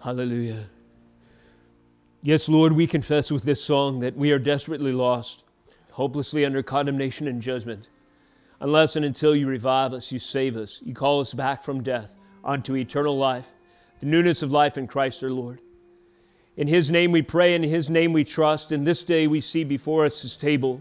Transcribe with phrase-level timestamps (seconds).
[0.00, 0.66] Hallelujah.
[2.22, 5.42] Yes, Lord, we confess with this song that we are desperately lost,
[5.92, 7.88] hopelessly under condemnation and judgment.
[8.60, 12.16] Unless and until you revive us, you save us, you call us back from death
[12.44, 13.52] unto eternal life,
[13.98, 15.60] the newness of life in Christ our Lord.
[16.56, 18.70] In His name we pray, in His name we trust.
[18.70, 20.80] And this day we see before us His table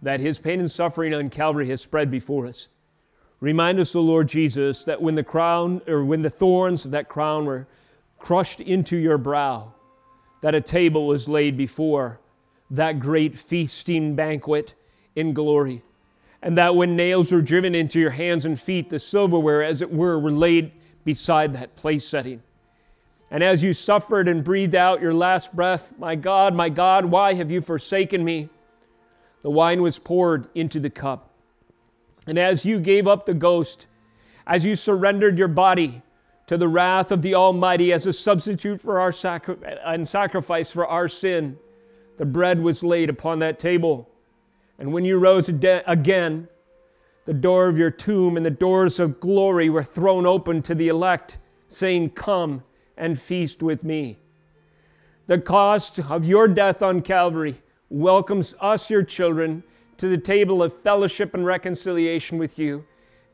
[0.00, 2.68] that His pain and suffering on Calvary has spread before us.
[3.40, 7.10] Remind us, O Lord Jesus, that when the crown or when the thorns of that
[7.10, 7.66] crown were
[8.18, 9.72] crushed into your brow,
[10.42, 12.20] that a table was laid before
[12.70, 14.74] that great feasting banquet
[15.16, 15.82] in glory.
[16.42, 19.90] And that when nails were driven into your hands and feet, the silverware, as it
[19.90, 20.72] were, were laid
[21.04, 22.42] beside that place setting.
[23.30, 27.34] And as you suffered and breathed out your last breath, My God, my God, why
[27.34, 28.48] have you forsaken me?
[29.42, 31.30] The wine was poured into the cup.
[32.26, 33.86] And as you gave up the ghost,
[34.46, 36.02] as you surrendered your body
[36.48, 40.86] to the wrath of the Almighty as a substitute for our sacri- and sacrifice for
[40.86, 41.58] our sin,
[42.16, 44.08] the bread was laid upon that table.
[44.78, 46.48] And when you rose again,
[47.26, 50.88] the door of your tomb and the doors of glory were thrown open to the
[50.88, 51.36] elect,
[51.68, 52.62] saying, Come
[52.96, 54.18] and feast with me.
[55.26, 59.64] The cost of your death on Calvary welcomes us, your children,
[59.98, 62.86] to the table of fellowship and reconciliation with you.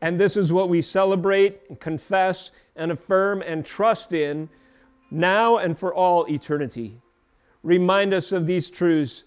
[0.04, 4.50] And this is what we celebrate confess and affirm and trust in
[5.10, 7.00] now and for all eternity.
[7.62, 9.24] Remind us of these truths,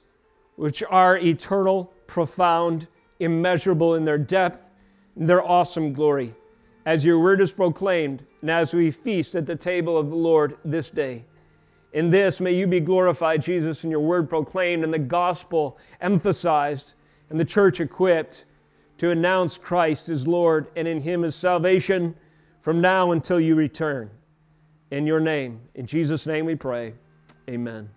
[0.55, 2.87] which are eternal, profound,
[3.19, 4.69] immeasurable in their depth,
[5.15, 6.35] and their awesome glory,
[6.85, 10.59] as your word is proclaimed, and as we feast at the table of the Lord
[10.63, 11.25] this day.
[11.91, 16.93] In this, may you be glorified, Jesus, and your word proclaimed, and the gospel emphasized,
[17.31, 18.45] and the church equipped
[18.97, 22.15] to announce Christ as Lord, and in him as salvation
[22.61, 24.09] from now until you return.
[24.89, 26.95] In your name, in Jesus' name we pray.
[27.49, 27.89] Amen.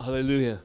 [0.00, 0.60] Hallelujah.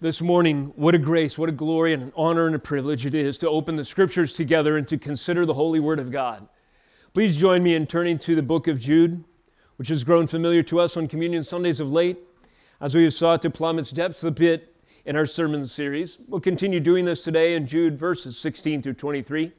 [0.00, 3.14] This morning, what a grace, what a glory, and an honor and a privilege it
[3.14, 6.46] is to open the scriptures together and to consider the holy word of God.
[7.14, 9.24] Please join me in turning to the book of Jude,
[9.78, 12.18] which has grown familiar to us on Communion Sundays of late,
[12.80, 14.74] as we have sought to plumb its depths a bit
[15.06, 16.18] in our sermon series.
[16.26, 19.52] We'll continue doing this today in Jude verses 16 through 23,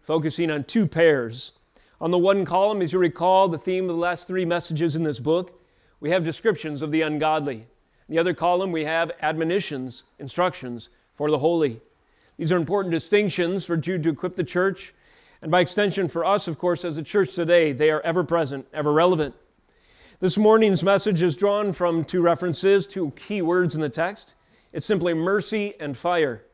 [0.00, 1.52] focusing on two pairs.
[2.00, 5.02] On the one column, as you recall, the theme of the last three messages in
[5.02, 5.62] this book,
[6.00, 7.66] we have descriptions of the ungodly.
[8.08, 11.82] In the other column, we have admonitions, instructions for the holy.
[12.38, 14.94] These are important distinctions for Jude to equip the church,
[15.42, 18.66] and by extension for us, of course, as a church today, they are ever present,
[18.72, 19.34] ever relevant.
[20.20, 24.34] This morning's message is drawn from two references, two key words in the text.
[24.70, 26.44] It's simply mercy and fire.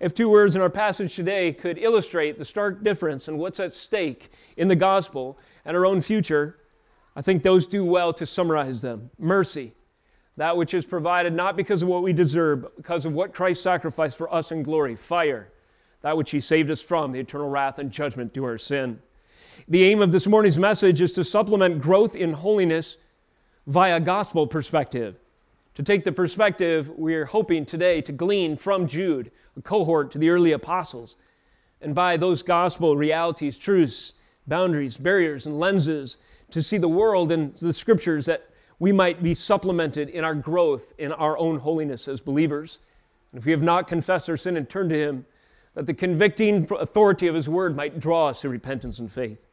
[0.00, 3.74] If two words in our passage today could illustrate the stark difference in what's at
[3.74, 6.58] stake in the gospel and our own future,
[7.14, 9.10] I think those do well to summarize them.
[9.18, 9.74] Mercy,
[10.38, 13.62] that which is provided not because of what we deserve, but because of what Christ
[13.62, 14.96] sacrificed for us in glory.
[14.96, 15.52] Fire,
[16.00, 19.02] that which He saved us from, the eternal wrath and judgment due our sin.
[19.68, 22.96] The aim of this morning's message is to supplement growth in holiness
[23.66, 25.18] via gospel perspective
[25.76, 30.30] to take the perspective we're hoping today to glean from Jude, a cohort to the
[30.30, 31.16] early apostles,
[31.82, 34.14] and by those gospel realities, truths,
[34.46, 36.16] boundaries, barriers, and lenses
[36.50, 40.94] to see the world and the scriptures that we might be supplemented in our growth
[40.96, 42.78] in our own holiness as believers.
[43.30, 45.26] And if we have not confessed our sin and turned to Him,
[45.74, 49.45] that the convicting authority of His word might draw us to repentance and faith.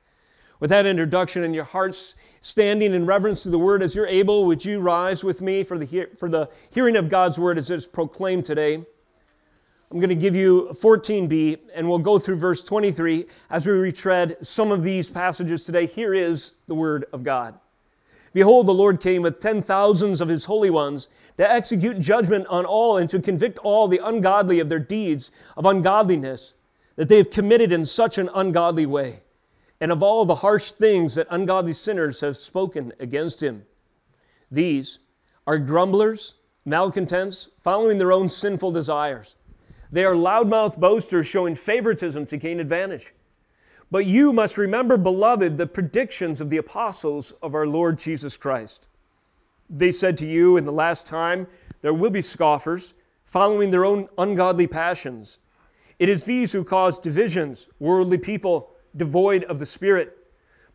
[0.59, 4.45] With that introduction and your hearts standing in reverence to the word as you're able,
[4.45, 7.85] would you rise with me for the, for the hearing of God's word as it's
[7.85, 8.75] proclaimed today?
[8.75, 14.37] I'm going to give you 14b, and we'll go through verse 23 as we retread
[14.41, 15.85] some of these passages today.
[15.85, 17.59] Here is the word of God.
[18.33, 22.65] Behold, the Lord came with ten thousands of his holy ones to execute judgment on
[22.65, 26.55] all and to convict all the ungodly of their deeds of ungodliness
[26.95, 29.22] that they have committed in such an ungodly way
[29.83, 33.65] and of all the harsh things that ungodly sinners have spoken against him.
[34.49, 34.99] These
[35.45, 39.35] are grumblers, malcontents, following their own sinful desires.
[39.91, 43.13] They are loudmouth boasters showing favoritism to gain advantage.
[43.91, 48.87] But you must remember, beloved, the predictions of the apostles of our Lord Jesus Christ.
[49.69, 51.45] They said to you in the last time,
[51.81, 52.93] there will be scoffers
[53.25, 55.39] following their own ungodly passions.
[55.99, 60.17] It is these who cause divisions, worldly people devoid of the Spirit.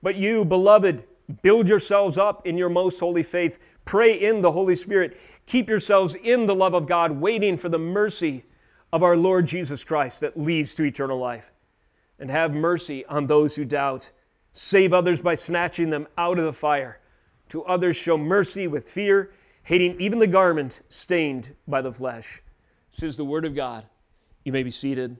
[0.02, 1.04] But you, beloved,
[1.42, 3.58] build yourselves up in your most holy faith.
[3.84, 5.18] Pray in the Holy Spirit.
[5.46, 8.44] Keep yourselves in the love of God, waiting for the mercy
[8.92, 11.52] of our Lord Jesus Christ that leads to eternal life.
[12.18, 14.10] And have mercy on those who doubt.
[14.52, 17.00] Save others by snatching them out of the fire.
[17.50, 19.30] To others, show mercy with fear,
[19.62, 22.42] hating even the garment stained by the flesh.
[22.90, 23.84] This is the word of God.
[24.44, 25.18] You may be seated.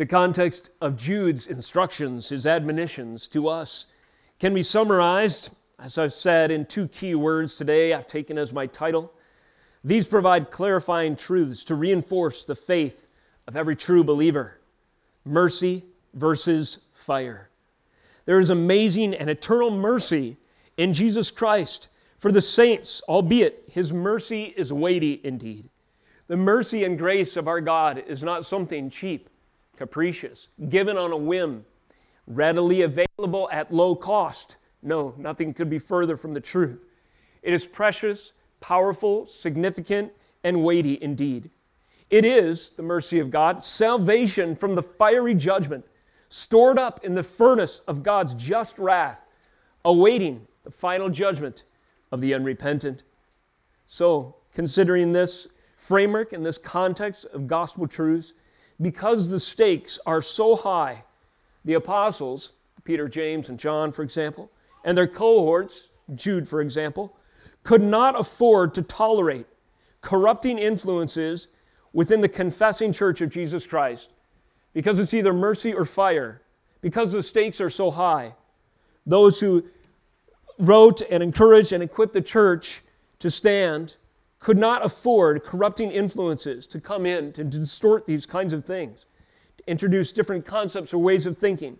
[0.00, 3.86] The context of Jude's instructions, his admonitions to us,
[4.38, 8.66] can be summarized, as I've said, in two key words today I've taken as my
[8.66, 9.12] title.
[9.84, 13.08] These provide clarifying truths to reinforce the faith
[13.46, 14.58] of every true believer
[15.22, 17.50] mercy versus fire.
[18.24, 20.38] There is amazing and eternal mercy
[20.78, 25.68] in Jesus Christ for the saints, albeit his mercy is weighty indeed.
[26.26, 29.28] The mercy and grace of our God is not something cheap
[29.80, 31.64] capricious, given on a whim,
[32.26, 34.58] readily available at low cost.
[34.82, 36.84] No, nothing could be further from the truth.
[37.42, 40.12] It is precious, powerful, significant,
[40.44, 41.48] and weighty indeed.
[42.10, 45.86] It is, the mercy of God, salvation from the fiery judgment
[46.28, 49.24] stored up in the furnace of God's just wrath,
[49.82, 51.64] awaiting the final judgment
[52.12, 53.02] of the unrepentant.
[53.86, 55.48] So, considering this
[55.78, 58.34] framework and this context of gospel truths,
[58.80, 61.04] because the stakes are so high,
[61.64, 62.52] the apostles,
[62.84, 64.50] Peter, James, and John, for example,
[64.84, 67.16] and their cohorts, Jude, for example,
[67.62, 69.46] could not afford to tolerate
[70.00, 71.48] corrupting influences
[71.92, 74.10] within the confessing church of Jesus Christ
[74.72, 76.40] because it's either mercy or fire,
[76.80, 78.34] because the stakes are so high.
[79.04, 79.64] Those who
[80.58, 82.82] wrote and encouraged and equipped the church
[83.18, 83.96] to stand
[84.40, 89.06] could not afford corrupting influences to come in to distort these kinds of things,
[89.58, 91.78] to introduce different concepts or ways of thinking,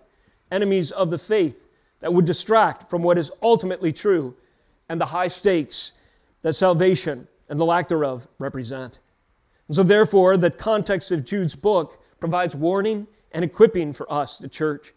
[0.53, 1.67] enemies of the faith
[2.01, 4.37] that would distract from what is ultimately true
[4.89, 5.95] and the high stakes
[6.43, 8.99] that salvation and the lack thereof represent.
[9.67, 14.49] And so, therefore, the context of Jude's book provides warning and equipping for us, the
[14.49, 14.93] church.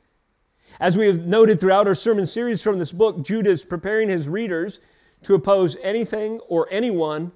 [0.79, 4.27] As we have noted throughout our sermon series from this book, Jude is preparing his
[4.27, 4.79] readers
[5.21, 7.31] to oppose anything or anyone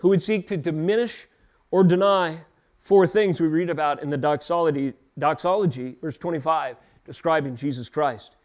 [0.00, 1.26] who would seek to diminish
[1.70, 2.40] or deny
[2.78, 8.36] four things we read about in the doxology, doxology, verse 25, describing Jesus Christ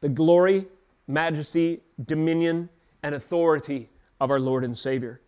[0.00, 0.66] the glory,
[1.08, 2.68] majesty, dominion,
[3.02, 3.88] and authority
[4.20, 5.20] of our Lord and Savior.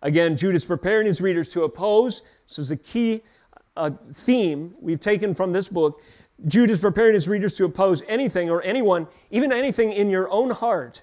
[0.00, 2.22] Again, Jude is preparing his readers to oppose.
[2.48, 3.22] This is a key
[3.76, 6.00] uh, theme we've taken from this book.
[6.46, 10.50] Jude is preparing his readers to oppose anything or anyone, even anything in your own
[10.50, 11.02] heart,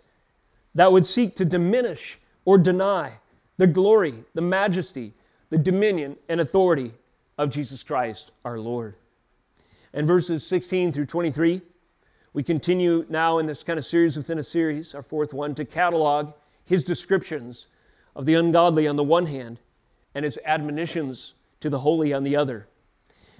[0.73, 3.19] that would seek to diminish or deny
[3.57, 5.13] the glory, the majesty,
[5.49, 6.93] the dominion, and authority
[7.37, 8.95] of Jesus Christ our Lord.
[9.93, 11.61] And verses 16 through 23,
[12.33, 15.65] we continue now in this kind of series within a series, our fourth one, to
[15.65, 16.33] catalog
[16.65, 17.67] his descriptions
[18.15, 19.59] of the ungodly on the one hand
[20.15, 22.67] and his admonitions to the holy on the other.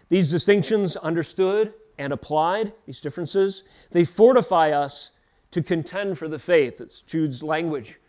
[0.09, 5.11] These distinctions understood and applied, these differences, they fortify us
[5.51, 6.81] to contend for the faith.
[6.81, 7.99] It's Jude's language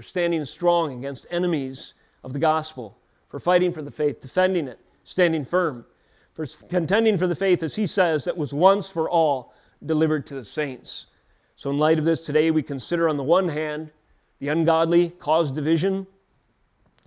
[0.00, 1.92] for standing strong against enemies
[2.24, 2.96] of the gospel,
[3.28, 5.84] for fighting for the faith, defending it, standing firm,
[6.32, 9.52] for contending for the faith, as he says, that was once for all
[9.84, 11.08] delivered to the saints.
[11.54, 13.90] So, in light of this, today we consider on the one hand
[14.38, 16.06] the ungodly cause division,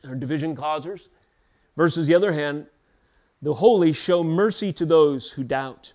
[0.07, 1.10] or division causers,
[1.75, 2.68] versus the other hand,
[3.42, 5.94] the holy show mercy to those who doubt.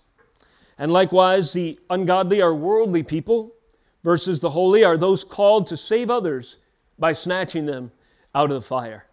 [0.77, 3.53] And likewise, the ungodly are worldly people,
[4.03, 6.57] versus the holy are those called to save others
[6.99, 7.91] by snatching them
[8.35, 9.05] out of the fire.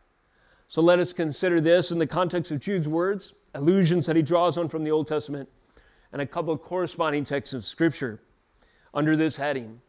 [0.69, 4.59] So let us consider this in the context of Jude's words, allusions that he draws
[4.59, 5.49] on from the Old Testament,
[6.13, 8.21] and a couple of corresponding texts of Scripture
[8.93, 9.81] under this heading.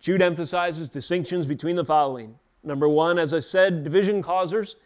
[0.00, 2.38] Jude emphasizes distinctions between the following.
[2.62, 4.76] Number one, as I said, division causers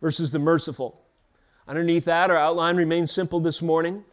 [0.00, 1.02] versus the merciful.
[1.68, 4.04] Underneath that, our outline remains simple this morning,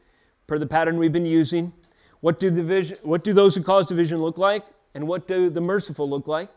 [0.46, 1.74] per the pattern we've been using.
[2.20, 4.64] What do, division, what do those who cause division look like,
[4.94, 6.50] and what do the merciful look like?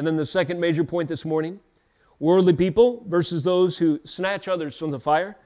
[0.00, 1.60] And then the second major point this morning
[2.18, 5.36] worldly people versus those who snatch others from the fire.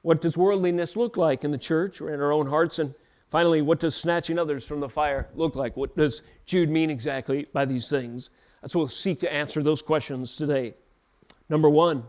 [0.00, 2.78] What does worldliness look like in the church or in our own hearts?
[2.78, 2.94] And
[3.28, 5.76] finally, what does snatching others from the fire look like?
[5.76, 8.30] What does Jude mean exactly by these things?
[8.62, 10.72] That's what we'll seek to answer those questions today.
[11.50, 12.04] Number one,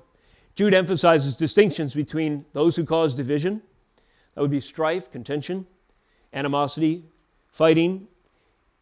[0.55, 3.61] Jude emphasizes distinctions between those who cause division,
[4.35, 5.67] that would be strife, contention,
[6.31, 7.03] animosity,
[7.51, 8.07] fighting,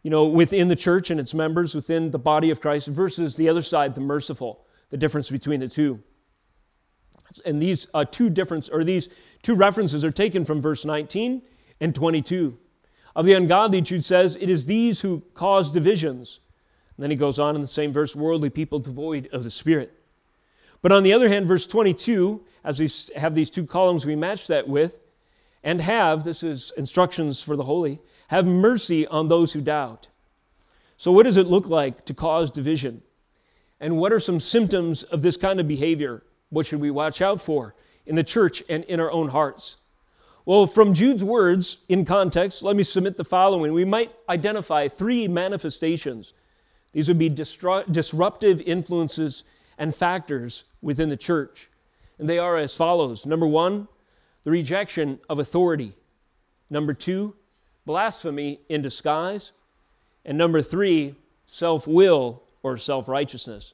[0.04, 3.48] you know, within the church and its members, within the body of Christ, versus the
[3.48, 6.02] other side, the merciful, the difference between the two.
[7.46, 9.10] And these uh, two difference or these
[9.42, 11.44] two references are taken from verse 19
[11.80, 12.58] and 22.
[13.16, 16.40] Of the ungodly, Jude says, it is these who cause divisions.
[16.96, 19.94] And then he goes on in the same verse, worldly people devoid of the Spirit.
[20.82, 22.90] But on the other hand, verse 22, as we
[23.20, 25.00] have these two columns we match that with,
[25.64, 28.00] and have, this is instructions for the holy,
[28.32, 30.08] have mercy on those who doubt.
[30.96, 33.02] So, what does it look like to cause division?
[33.78, 36.24] And what are some symptoms of this kind of behavior?
[36.50, 39.76] What should we watch out for in the church and in our own hearts?
[40.46, 43.74] Well, from Jude's words in context, let me submit the following.
[43.74, 46.32] We might identify three manifestations.
[46.94, 49.44] These would be disruptive influences
[49.78, 51.70] and factors within the church.
[52.18, 53.90] And they are as follows Number one,
[54.46, 55.96] the rejection of authority.
[56.70, 57.36] Number two,
[57.86, 59.52] blasphemy in disguise.
[60.26, 63.74] And number three, self will or self righteousness.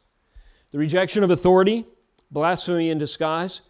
[0.72, 1.86] The rejection of authority,
[2.32, 3.62] blasphemy in disguise,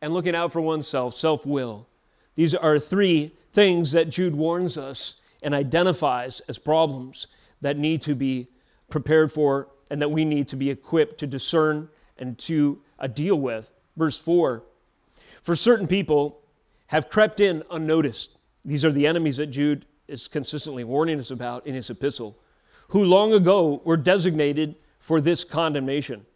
[0.00, 1.86] and looking out for oneself, self will.
[2.34, 7.26] These are three things that Jude warns us and identifies as problems
[7.60, 8.48] that need to be
[8.88, 13.36] prepared for and that we need to be equipped to discern and to uh, deal
[13.36, 13.72] with.
[13.96, 14.62] Verse 4
[15.42, 16.40] For certain people
[16.88, 18.36] have crept in unnoticed.
[18.64, 22.38] These are the enemies that Jude is consistently warning us about in his epistle,
[22.88, 26.26] who long ago were designated for this condemnation.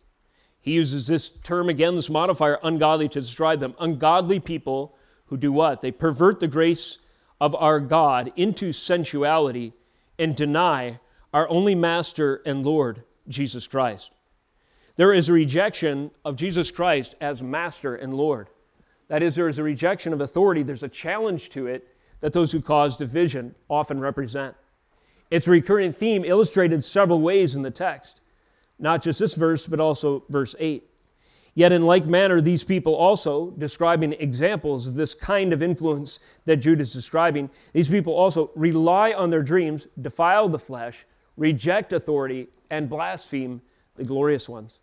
[0.61, 3.75] He uses this term again, this modifier, ungodly, to describe them.
[3.78, 5.80] Ungodly people who do what?
[5.80, 6.99] They pervert the grace
[7.40, 9.75] of our God into sensuality
[10.18, 10.99] and deny
[11.33, 14.11] our only Master and Lord, Jesus Christ.
[14.97, 18.49] There is a rejection of Jesus Christ as Master and Lord.
[19.09, 20.62] That is, there is a rejection of authority.
[20.62, 21.87] There's a challenge to it
[22.20, 24.54] that those who cause division often represent.
[25.30, 28.20] It's recurring theme illustrated several ways in the text,
[28.78, 30.85] not just this verse, but also verse 8.
[31.54, 36.58] Yet, in like manner, these people also, describing examples of this kind of influence that
[36.58, 42.49] Jude is describing, these people also rely on their dreams, defile the flesh, reject authority,
[42.70, 43.62] and blaspheme
[43.94, 44.78] the glorious ones.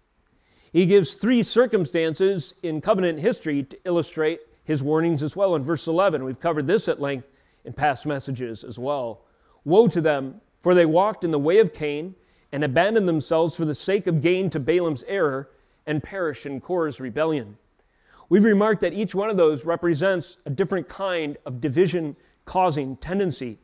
[0.72, 5.56] He gives three circumstances in covenant history to illustrate his warnings as well.
[5.56, 7.30] In verse 11, we've covered this at length
[7.66, 9.22] in past messages as well.
[9.66, 12.16] Woe to them, for they walked in the way of Cain
[12.52, 15.50] and abandoned themselves for the sake of gain to Balaam's error
[15.86, 17.58] and perished in Korah's rebellion.
[18.30, 22.16] We've remarked that each one of those represents a different kind of division
[22.46, 23.60] causing tendency.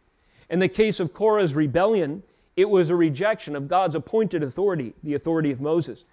[0.49, 2.23] In the case of Korah's rebellion,
[2.55, 6.05] it was a rejection of God's appointed authority, the authority of Moses.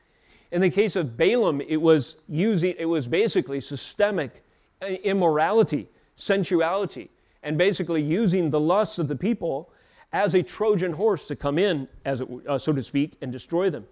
[0.52, 4.44] In the case of Balaam, it was using it was basically systemic
[4.82, 7.10] immorality, sensuality,
[7.42, 9.70] and basically using the lusts of the people
[10.12, 13.70] as a Trojan horse to come in, as it, uh, so to speak, and destroy
[13.70, 13.86] them.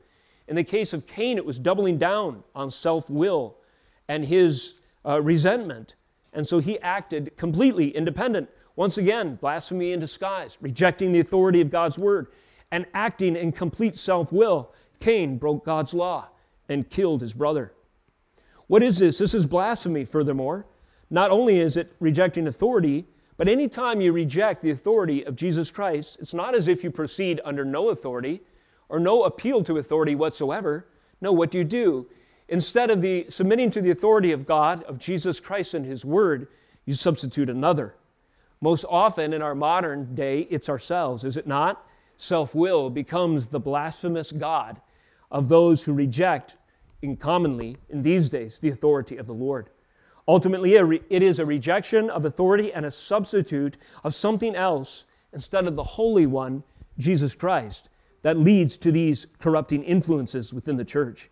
[0.46, 3.56] In the case of Cain, it was doubling down on self will
[4.08, 4.74] and his
[5.06, 5.94] uh, resentment.
[6.32, 8.50] And so he acted completely independent.
[8.76, 12.26] Once again, blasphemy in disguise, rejecting the authority of God's word,
[12.70, 14.72] and acting in complete self will.
[15.00, 16.28] Cain broke God's law
[16.68, 17.72] and killed his brother.
[18.66, 19.18] What is this?
[19.18, 20.66] This is blasphemy, furthermore.
[21.10, 23.06] Not only is it rejecting authority,
[23.36, 27.40] but anytime you reject the authority of Jesus Christ, it's not as if you proceed
[27.44, 28.42] under no authority
[28.88, 30.86] or no appeal to authority whatsoever.
[31.20, 32.06] No, what do you do?
[32.48, 36.46] Instead of the submitting to the authority of God, of Jesus Christ and His Word,
[36.84, 37.94] you substitute another.
[38.60, 41.86] Most often in our modern day, it's ourselves, is it not?
[42.16, 44.80] Self will becomes the blasphemous God
[45.30, 46.56] of those who reject,
[47.02, 49.70] in commonly in these days, the authority of the Lord.
[50.26, 55.76] Ultimately, it is a rejection of authority and a substitute of something else instead of
[55.76, 56.62] the Holy One,
[56.98, 57.88] Jesus Christ
[58.24, 61.30] that leads to these corrupting influences within the church.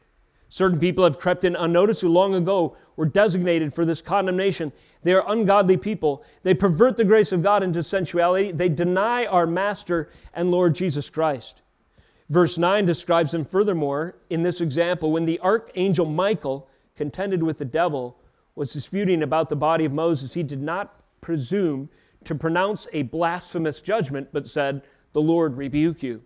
[0.50, 4.70] Certain people have crept in unnoticed who long ago were designated for this condemnation.
[5.02, 6.22] They are ungodly people.
[6.42, 8.52] They pervert the grace of God into sensuality.
[8.52, 11.62] They deny our Master and Lord Jesus Christ.
[12.28, 17.64] Verse 9 describes them furthermore in this example when the archangel Michael contended with the
[17.64, 18.18] devil,
[18.54, 21.88] was disputing about the body of Moses, he did not presume
[22.24, 24.82] to pronounce a blasphemous judgment, but said,
[25.12, 26.22] The Lord rebuke you.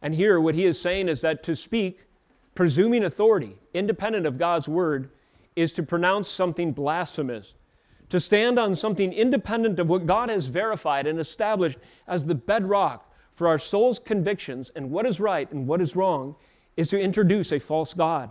[0.00, 2.06] And here, what he is saying is that to speak,
[2.54, 5.10] presuming authority, independent of God's word,
[5.54, 7.54] is to pronounce something blasphemous.
[8.08, 13.10] To stand on something independent of what God has verified and established as the bedrock
[13.32, 16.36] for our soul's convictions and what is right and what is wrong
[16.76, 18.30] is to introduce a false God.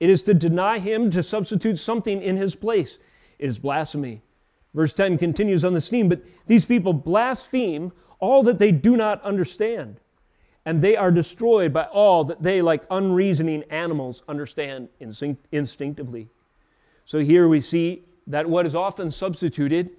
[0.00, 2.98] It is to deny Him to substitute something in His place.
[3.38, 4.22] It is blasphemy.
[4.74, 9.22] Verse 10 continues on this theme, but these people blaspheme all that they do not
[9.22, 10.00] understand
[10.64, 14.88] and they are destroyed by all that they, like unreasoning animals, understand
[15.50, 16.28] instinctively.
[17.06, 19.90] So here we see that what is often substituted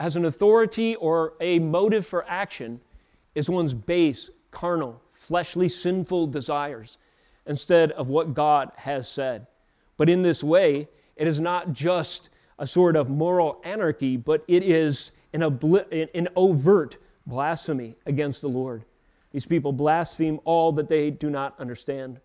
[0.00, 2.80] as an authority or a motive for action
[3.34, 6.98] is one's base, carnal, fleshly, sinful desires
[7.48, 9.46] instead of what God has said.
[9.96, 14.62] But in this way, it is not just a sort of moral anarchy, but it
[14.62, 18.84] is an, obli- an overt blasphemy against the Lord.
[19.32, 22.20] These people blaspheme all that they do not understand.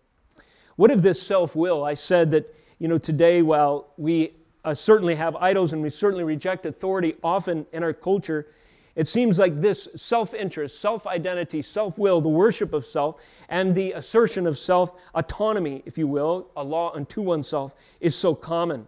[0.76, 1.84] What of this self will?
[1.84, 4.32] I said that, you know, today, while we
[4.64, 8.46] uh, certainly have idols and we certainly reject authority often in our culture,
[8.96, 13.74] it seems like this self interest, self identity, self will, the worship of self, and
[13.74, 18.86] the assertion of self autonomy, if you will, a law unto oneself, is so common.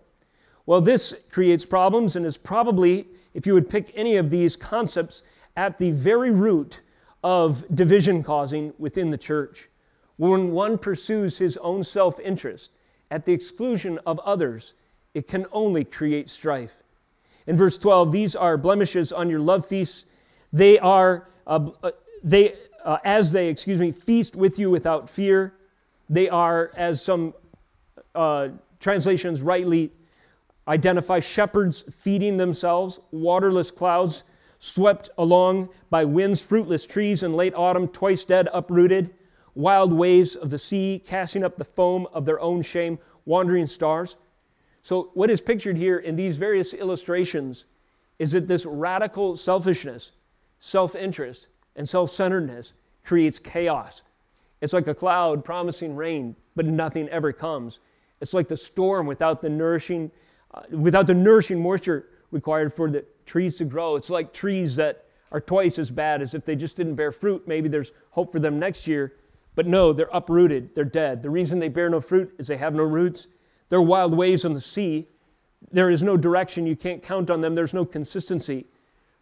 [0.64, 5.22] Well, this creates problems and is probably, if you would pick any of these concepts,
[5.56, 6.80] at the very root
[7.24, 9.68] of division causing within the church.
[10.16, 12.70] When one pursues his own self interest
[13.10, 14.74] at the exclusion of others,
[15.14, 16.76] it can only create strife.
[17.46, 20.06] In verse 12, these are blemishes on your love feasts.
[20.52, 21.90] They are, uh, uh,
[22.22, 25.54] they, uh, as they, excuse me, feast with you without fear.
[26.08, 27.34] They are, as some
[28.14, 28.48] uh,
[28.80, 29.92] translations rightly
[30.68, 34.24] identify, shepherds feeding themselves, waterless clouds
[34.58, 39.14] swept along by winds, fruitless trees in late autumn, twice dead, uprooted,
[39.54, 44.16] wild waves of the sea casting up the foam of their own shame, wandering stars.
[44.86, 47.64] So, what is pictured here in these various illustrations
[48.20, 50.12] is that this radical selfishness,
[50.60, 54.02] self interest, and self centeredness creates chaos.
[54.60, 57.80] It's like a cloud promising rain, but nothing ever comes.
[58.20, 60.12] It's like the storm without the nourishing,
[60.54, 63.96] uh, without the nourishing moisture required for the trees to grow.
[63.96, 67.48] It's like trees that are twice as bad as if they just didn't bear fruit.
[67.48, 69.14] Maybe there's hope for them next year,
[69.56, 71.22] but no, they're uprooted, they're dead.
[71.22, 73.26] The reason they bear no fruit is they have no roots
[73.68, 75.08] they're wild waves on the sea.
[75.70, 76.66] There is no direction.
[76.66, 77.54] You can't count on them.
[77.54, 78.66] There's no consistency.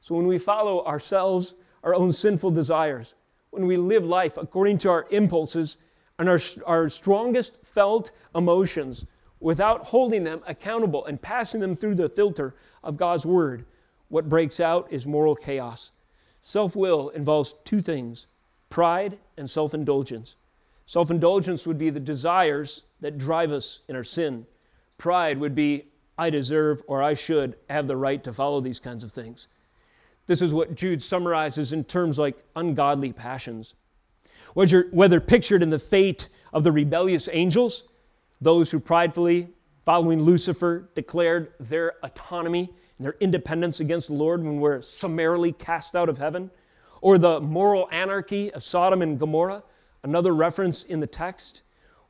[0.01, 3.15] So when we follow ourselves, our own sinful desires,
[3.51, 5.77] when we live life according to our impulses
[6.19, 9.07] and our, our strongest felt emotions
[9.41, 13.65] without holding them accountable and passing them through the filter of God's word,
[14.09, 15.93] what breaks out is moral chaos.
[16.41, 18.27] Self will involves two things
[18.69, 20.37] pride and self indulgence.
[20.87, 24.47] Self indulgence would be the desires that drive us in our sin.
[24.97, 29.05] Pride would be, I deserve or I should have the right to follow these kinds
[29.05, 29.47] of things.
[30.27, 33.75] This is what Jude summarizes in terms like ungodly passions.
[34.55, 37.83] Whether whether pictured in the fate of the rebellious angels,
[38.41, 39.49] those who pridefully,
[39.85, 45.95] following Lucifer, declared their autonomy and their independence against the Lord when we're summarily cast
[45.95, 46.51] out of heaven,
[47.03, 49.63] or the moral anarchy of Sodom and Gomorrah,
[50.03, 51.61] another reference in the text,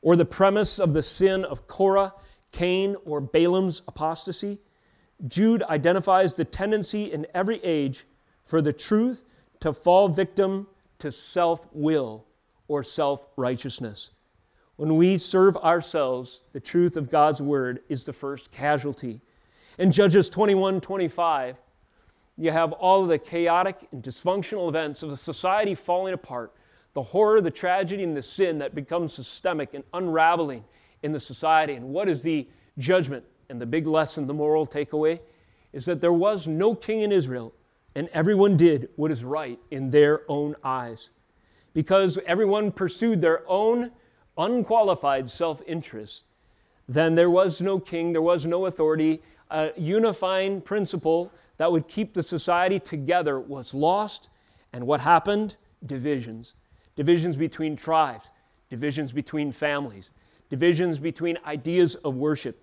[0.05, 2.13] or the premise of the sin of Korah,
[2.51, 4.59] Cain, or Balaam's apostasy,
[5.27, 8.05] Jude identifies the tendency in every age
[8.43, 9.25] for the truth
[9.61, 10.67] to fall victim
[10.99, 12.23] to self will
[12.67, 14.11] or self righteousness.
[14.75, 19.21] When we serve ourselves, the truth of God's word is the first casualty.
[19.79, 21.57] In Judges 21 25,
[22.37, 26.53] you have all of the chaotic and dysfunctional events of a society falling apart
[26.95, 30.63] the horror, the tragedy, and the sin that becomes systemic and unraveling
[31.03, 31.73] in the society.
[31.73, 35.19] And what is the judgment and the big lesson, the moral takeaway?
[35.73, 37.53] Is that there was no king in Israel,
[37.95, 41.09] and everyone did what is right in their own eyes.
[41.73, 43.91] Because everyone pursued their own
[44.37, 46.23] unqualified self interest,
[46.87, 49.21] then there was no king, there was no authority.
[49.51, 54.29] A unifying principle that would keep the society together was lost.
[54.71, 55.57] And what happened?
[55.85, 56.53] Divisions
[56.95, 58.29] divisions between tribes,
[58.69, 60.11] divisions between families,
[60.49, 62.61] divisions between ideas of worship.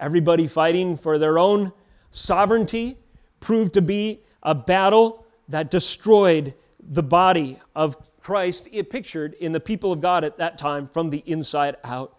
[0.00, 1.72] Everybody fighting for their own
[2.10, 2.98] sovereignty
[3.40, 9.60] proved to be a battle that destroyed the body of Christ, it pictured in the
[9.60, 12.18] people of God at that time from the inside out.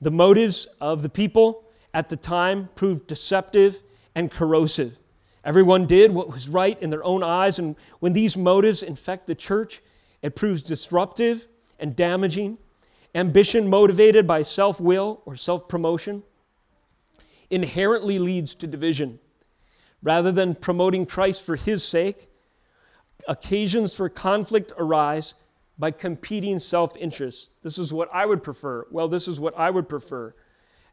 [0.00, 3.82] The motives of the people at the time proved deceptive
[4.14, 4.98] and corrosive.
[5.42, 9.34] Everyone did what was right in their own eyes, and when these motives infect the
[9.34, 9.80] church,
[10.22, 11.46] it proves disruptive
[11.78, 12.58] and damaging.
[13.14, 16.22] Ambition motivated by self will or self promotion
[17.50, 19.18] inherently leads to division.
[20.02, 22.28] Rather than promoting Christ for his sake,
[23.28, 25.34] occasions for conflict arise
[25.78, 27.50] by competing self interest.
[27.62, 28.86] This is what I would prefer.
[28.90, 30.34] Well, this is what I would prefer.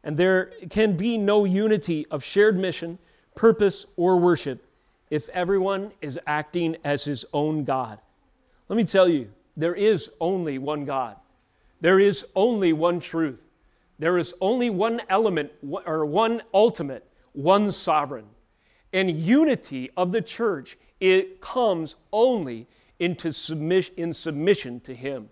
[0.02, 2.98] And there can be no unity of shared mission,
[3.34, 4.64] purpose, or worship
[5.10, 8.00] if everyone is acting as his own God.
[8.68, 11.16] Let me tell you, there is only one God.
[11.80, 13.48] There is only one truth.
[13.98, 15.52] There is only one element,
[15.86, 18.26] or one ultimate, one sovereign.
[18.92, 22.66] And unity of the church, it comes only
[22.98, 25.30] into submission, in submission to Him.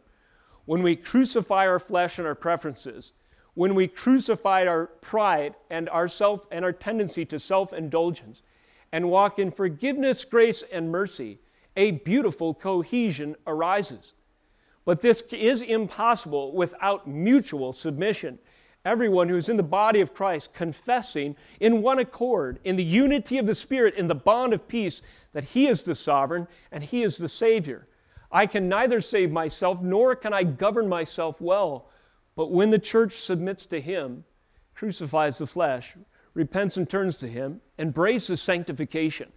[0.64, 3.12] When we crucify our flesh and our preferences,
[3.54, 8.42] when we crucify our pride and our self and our tendency to self-indulgence
[8.92, 11.38] and walk in forgiveness, grace, and mercy,
[11.76, 14.14] a beautiful cohesion arises.
[14.84, 18.38] But this is impossible without mutual submission.
[18.84, 23.46] Everyone who's in the body of Christ confessing in one accord, in the unity of
[23.46, 27.16] the Spirit, in the bond of peace, that He is the sovereign and He is
[27.16, 27.88] the Savior.
[28.30, 31.88] I can neither save myself nor can I govern myself well.
[32.36, 34.24] But when the church submits to Him,
[34.74, 35.96] crucifies the flesh,
[36.32, 39.32] repents and turns to Him, embraces sanctification,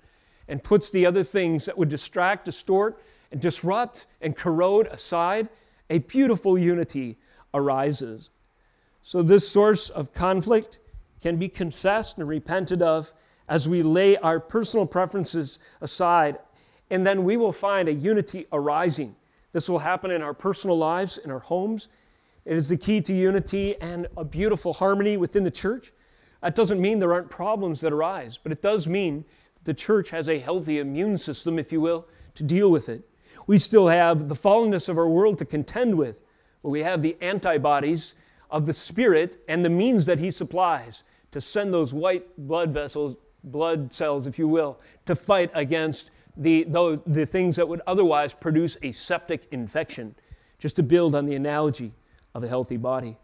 [0.49, 5.47] and puts the other things that would distract, distort, and disrupt and corrode aside,
[5.89, 7.17] a beautiful unity
[7.53, 8.31] arises.
[9.01, 10.79] So, this source of conflict
[11.21, 13.13] can be confessed and repented of
[13.47, 16.37] as we lay our personal preferences aside
[16.89, 19.15] and then we will find a unity arising.
[19.51, 21.89] This will happen in our personal lives, in our homes.
[22.45, 25.91] It is the key to unity and a beautiful harmony within the church.
[26.41, 29.25] That doesn't mean there aren't problems that arise, but it does mean
[29.63, 33.07] the church has a healthy immune system, if you will, to deal with it.
[33.47, 36.23] We still have the fallenness of our world to contend with,
[36.61, 38.13] but we have the antibodies
[38.49, 43.15] of the Spirit and the means that He supplies to send those white blood vessels,
[43.43, 46.63] blood cells, if you will, to fight against the,
[47.05, 50.15] the things that would otherwise produce a septic infection,
[50.57, 51.93] just to build on the analogy
[52.33, 53.17] of a healthy body.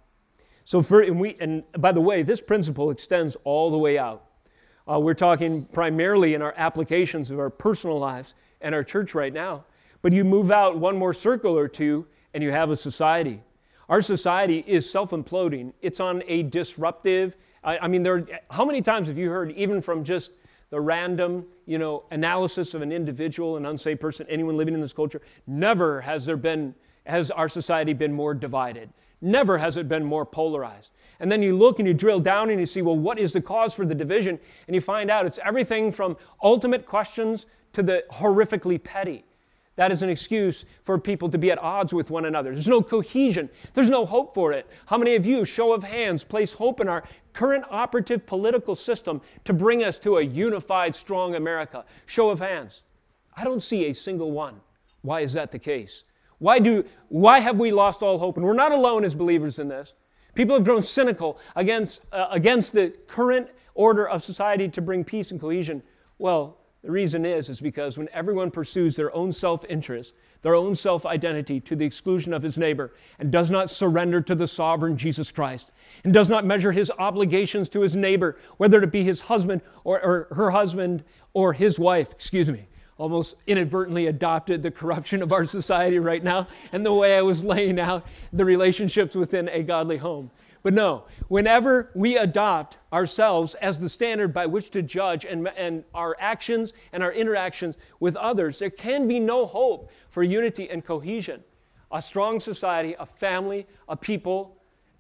[0.63, 4.25] So, for, and, we, and by the way, this principle extends all the way out.
[4.89, 9.33] Uh, we're talking primarily in our applications of our personal lives and our church right
[9.33, 9.65] now.
[10.01, 13.41] But you move out one more circle or two, and you have a society.
[13.89, 17.35] Our society is self imploding, it's on a disruptive.
[17.63, 20.31] I, I mean, there, how many times have you heard, even from just
[20.69, 24.93] the random, you know, analysis of an individual, an unsaved person, anyone living in this
[24.93, 25.21] culture.
[25.47, 28.89] Never has there been, has our society been more divided.
[29.21, 30.89] Never has it been more polarized.
[31.19, 33.41] And then you look and you drill down and you see, well, what is the
[33.41, 34.39] cause for the division?
[34.67, 39.25] And you find out it's everything from ultimate questions to the horrifically petty.
[39.75, 42.53] That is an excuse for people to be at odds with one another.
[42.53, 43.49] There's no cohesion.
[43.73, 44.67] There's no hope for it.
[44.85, 49.21] How many of you, show of hands, place hope in our current operative political system
[49.43, 51.83] to bring us to a unified, strong America?
[52.05, 52.83] Show of hands.
[53.35, 54.61] I don't see a single one.
[55.01, 56.05] Why is that the case?
[56.37, 58.37] Why, do, why have we lost all hope?
[58.37, 59.93] And we're not alone as believers in this.
[60.35, 65.31] People have grown cynical against, uh, against the current order of society to bring peace
[65.31, 65.81] and cohesion.
[66.17, 70.75] Well, the reason is, is because when everyone pursues their own self interest, their own
[70.75, 74.95] self identity to the exclusion of his neighbor, and does not surrender to the sovereign
[74.95, 75.71] Jesus Christ,
[76.03, 79.99] and does not measure his obligations to his neighbor, whether it be his husband or,
[79.99, 82.67] or her husband or his wife, excuse me,
[82.97, 87.43] almost inadvertently adopted the corruption of our society right now and the way I was
[87.43, 90.31] laying out the relationships within a godly home.
[90.63, 95.83] But no, whenever we adopt ourselves as the standard by which to judge and, and
[95.93, 100.83] our actions and our interactions with others, there can be no hope for unity and
[100.83, 101.43] cohesion.
[101.91, 104.57] A strong society, a family, a people,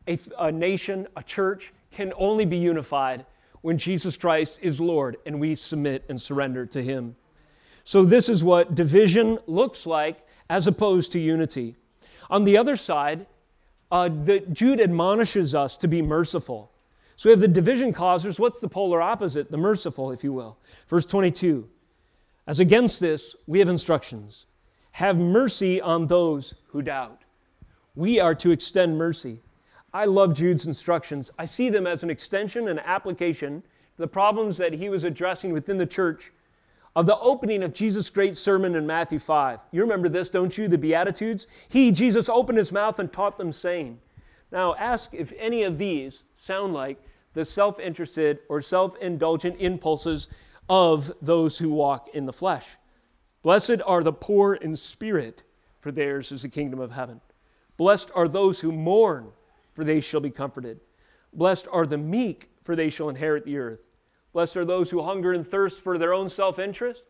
[0.07, 3.25] a, a nation, a church can only be unified
[3.61, 7.15] when Jesus Christ is Lord and we submit and surrender to Him.
[7.85, 11.77] So, this is what division looks like as opposed to unity.
[12.29, 13.27] On the other side,
[13.89, 16.71] uh, that Jude admonishes us to be merciful.
[17.15, 18.39] So we have the division causers.
[18.39, 19.51] What's the polar opposite?
[19.51, 20.57] The merciful, if you will.
[20.89, 21.69] Verse 22
[22.45, 24.47] As against this, we have instructions
[24.95, 27.23] have mercy on those who doubt.
[27.95, 29.41] We are to extend mercy.
[29.93, 31.29] I love Jude's instructions.
[31.37, 35.51] I see them as an extension and application to the problems that he was addressing
[35.51, 36.31] within the church
[36.95, 39.59] of the opening of Jesus' great sermon in Matthew 5.
[39.71, 40.67] You remember this, don't you?
[40.67, 41.45] The Beatitudes.
[41.67, 43.99] He, Jesus, opened his mouth and taught them, saying,
[44.51, 47.01] Now ask if any of these sound like
[47.33, 50.29] the self interested or self indulgent impulses
[50.69, 52.77] of those who walk in the flesh.
[53.43, 55.43] Blessed are the poor in spirit,
[55.79, 57.21] for theirs is the kingdom of heaven.
[57.77, 59.33] Blessed are those who mourn,
[59.73, 60.79] for they shall be comforted.
[61.33, 63.83] Blessed are the meek, for they shall inherit the earth.
[64.35, 67.03] Blessed are those who hunger and thirst for their own self interest,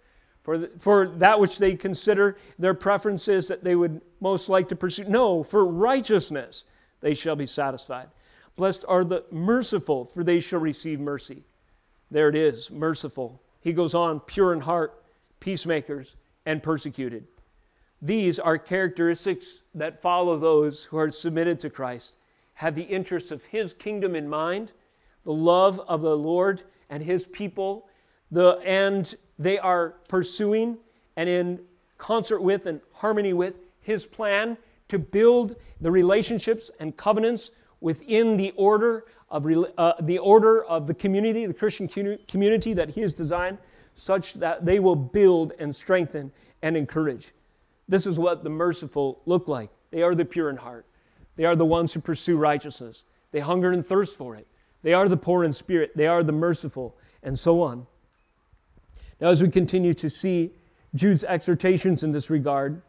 [0.43, 5.05] for, for that which they consider their preferences that they would most like to pursue.
[5.05, 6.65] No, for righteousness
[7.01, 8.09] they shall be satisfied.
[8.55, 11.45] Blessed are the merciful, for they shall receive mercy.
[12.11, 13.41] There it is, merciful.
[13.59, 15.03] He goes on, pure in heart,
[15.39, 17.25] peacemakers, and persecuted.
[17.99, 22.17] These are characteristics that follow those who are submitted to Christ,
[22.55, 24.73] have the interests of His kingdom in mind,
[25.23, 27.87] the love of the Lord and his people,
[28.31, 30.77] the, and they are pursuing
[31.15, 31.59] and in
[31.97, 38.51] concert with and harmony with his plan to build the relationships and covenants within the
[38.55, 39.45] order of
[39.77, 41.87] uh, the order of the community, the Christian
[42.27, 43.57] community that He has designed,
[43.95, 47.33] such that they will build and strengthen and encourage.
[47.87, 49.69] This is what the merciful look like.
[49.91, 50.85] They are the pure in heart.
[51.35, 53.03] They are the ones who pursue righteousness.
[53.31, 54.47] They hunger and thirst for it.
[54.85, 55.97] They are the poor in spirit.
[55.97, 57.87] They are the merciful, and so on.
[59.19, 60.51] Now, as we continue to see
[60.93, 62.83] Jude's exhortations in this regard,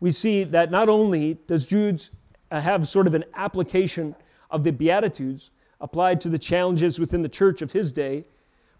[0.00, 2.04] we see that not only does Jude
[2.50, 4.16] uh, have sort of an application
[4.50, 5.48] of the Beatitudes
[5.80, 8.26] applied to the challenges within the church of his day,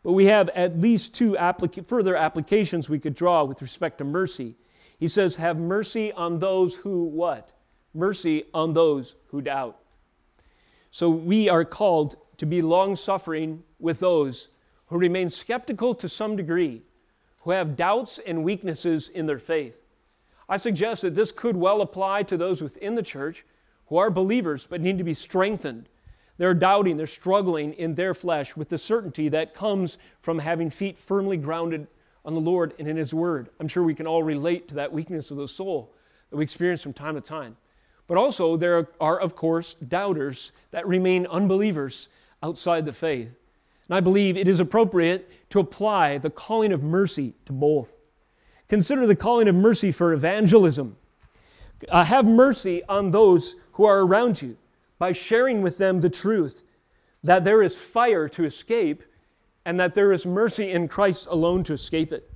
[0.03, 4.05] but we have at least two applica- further applications we could draw with respect to
[4.05, 4.55] mercy.
[4.99, 7.53] He says, Have mercy on those who what?
[7.95, 9.79] Mercy on those who doubt.
[10.91, 14.49] So we are called to be long suffering with those
[14.87, 16.81] who remain skeptical to some degree,
[17.43, 19.79] who have doubts and weaknesses in their faith.
[20.49, 23.45] I suggest that this could well apply to those within the church
[23.89, 25.87] who are believers but need to be strengthened.
[26.39, 30.99] They're doubting, they're struggling in their flesh with the certainty that comes from having feet
[30.99, 31.89] firmly grounded
[32.25, 33.51] on the Lord and in His Word.
[33.61, 35.95] I'm sure we can all relate to that weakness of the soul
[36.31, 37.59] that we experience from time to time.
[38.07, 42.09] But also, there are, of course, doubters that remain unbelievers
[42.43, 43.29] outside the faith.
[43.89, 47.93] And I believe it is appropriate to apply the calling of mercy to both.
[48.69, 50.97] Consider the calling of mercy for evangelism.
[51.89, 54.57] Uh, have mercy on those who are around you
[54.99, 56.65] by sharing with them the truth
[57.23, 59.03] that there is fire to escape
[59.65, 62.31] and that there is mercy in Christ alone to escape it.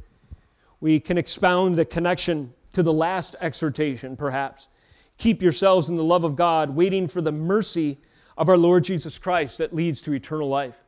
[0.81, 4.69] We can expound the connection to the last exhortation, perhaps.
[5.17, 7.99] Keep yourselves in the love of God, waiting for the mercy
[8.37, 10.83] of our Lord Jesus Christ that leads to eternal life.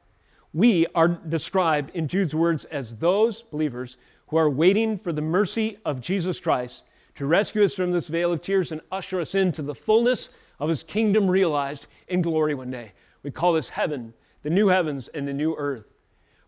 [0.53, 3.97] We are described in Jude's words as those believers
[4.29, 8.33] who are waiting for the mercy of Jesus Christ to rescue us from this vale
[8.33, 12.71] of tears and usher us into the fullness of his kingdom realized in glory one
[12.71, 12.93] day.
[13.23, 15.87] We call this heaven, the new heavens and the new earth.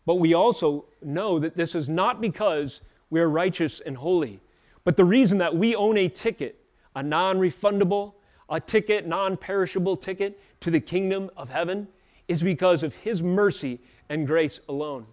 [0.07, 2.81] But we also know that this is not because
[3.11, 4.41] we are righteous and holy,
[4.85, 8.15] but the reason that we own a ticket, a non refundable,
[8.49, 11.89] a ticket, non perishable ticket to the kingdom of heaven,
[12.27, 15.07] is because of his mercy and grace alone.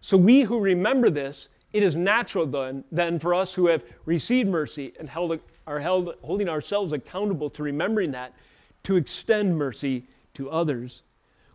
[0.00, 4.48] So we who remember this it is natural then, then for us who have received
[4.48, 8.32] mercy and held, are held, holding ourselves accountable to remembering that,
[8.84, 11.02] to extend mercy to others.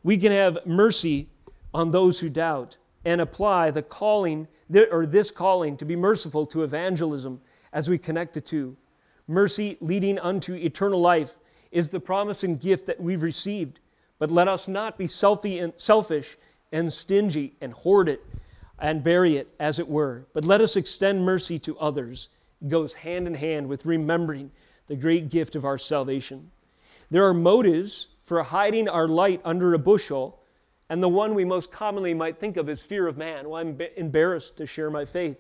[0.04, 1.30] We can have mercy
[1.74, 4.48] on those who doubt and apply the calling,
[4.92, 7.42] or this calling, to be merciful to evangelism
[7.74, 8.78] as we connect the two.
[9.28, 11.38] Mercy leading unto eternal life
[11.72, 13.80] is the promise and gift that we've received.
[14.20, 16.38] But let us not be selfish
[16.72, 18.24] and stingy and hoard it
[18.78, 20.26] and bury it, as it were.
[20.34, 22.30] But let us extend mercy to others.
[22.62, 24.52] It goes hand in hand with remembering
[24.88, 26.52] the great gift of our salvation.
[27.10, 30.40] There are motives for hiding our light under a bushel,
[30.90, 33.50] and the one we most commonly might think of is fear of man.
[33.50, 35.38] Well, I'm embarrassed to share my faith.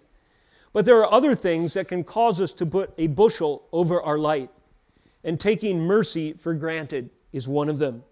[0.73, 4.17] But there are other things that can cause us to put a bushel over our
[4.17, 4.49] light,
[5.23, 8.03] and taking mercy for granted is one of them.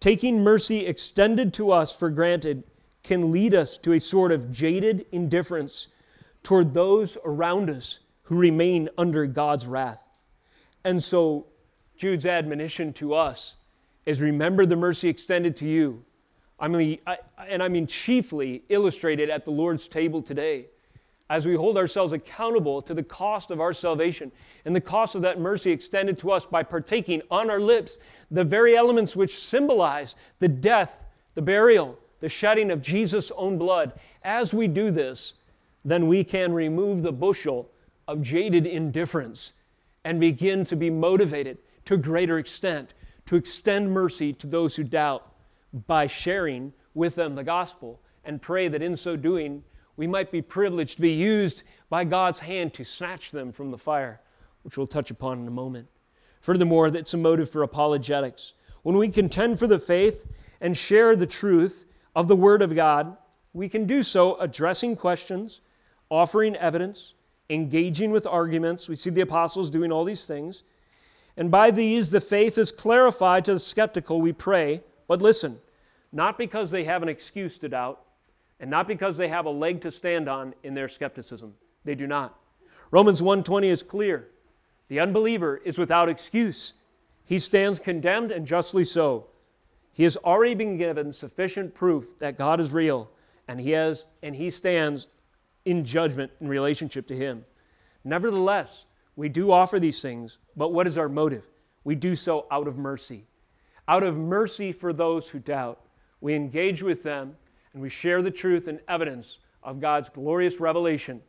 [0.00, 2.64] Taking mercy extended to us for granted
[3.02, 5.88] can lead us to a sort of jaded indifference
[6.42, 10.08] toward those around us who remain under God's wrath.
[10.84, 11.46] And so,
[11.96, 13.56] Jude's admonition to us
[14.06, 16.04] is remember the mercy extended to you.
[16.60, 20.66] I mean, I, and I mean chiefly illustrated at the Lord's table today
[21.30, 24.32] as we hold ourselves accountable to the cost of our salvation
[24.64, 27.98] and the cost of that mercy extended to us by partaking on our lips
[28.30, 33.92] the very elements which symbolize the death, the burial, the shedding of Jesus' own blood,
[34.22, 35.34] as we do this,
[35.84, 37.70] then we can remove the bushel
[38.06, 39.52] of jaded indifference
[40.04, 42.94] and begin to be motivated to a greater extent
[43.26, 45.30] to extend mercy to those who doubt
[45.86, 49.62] by sharing with them the gospel and pray that in so doing
[49.98, 53.76] we might be privileged to be used by God's hand to snatch them from the
[53.76, 54.22] fire,
[54.62, 55.88] which we'll touch upon in a moment.
[56.40, 58.54] Furthermore, that's a motive for apologetics.
[58.82, 60.26] When we contend for the faith
[60.58, 61.84] and share the truth,
[62.18, 63.16] of the Word of God,
[63.52, 65.60] we can do so addressing questions,
[66.10, 67.14] offering evidence,
[67.48, 68.88] engaging with arguments.
[68.88, 70.64] We see the apostles doing all these things.
[71.36, 74.82] And by these, the faith is clarified to the skeptical, we pray.
[75.06, 75.60] But listen,
[76.10, 78.00] not because they have an excuse to doubt,
[78.60, 81.54] and not because they have a leg to stand on in their skepticism.
[81.84, 82.38] They do not.
[82.90, 84.28] Romans 1:20 is clear.
[84.88, 86.74] The unbeliever is without excuse.
[87.24, 89.28] He stands condemned and justly so.
[89.92, 93.10] He has already been given sufficient proof that God is real,
[93.46, 95.08] and he has and he stands
[95.64, 97.44] in judgment in relationship to him.
[98.02, 101.46] Nevertheless, we do offer these things, but what is our motive?
[101.84, 103.26] We do so out of mercy.
[103.86, 105.80] Out of mercy for those who doubt,
[106.20, 107.36] we engage with them
[107.78, 111.22] and we share the truth and evidence of God's glorious revelation,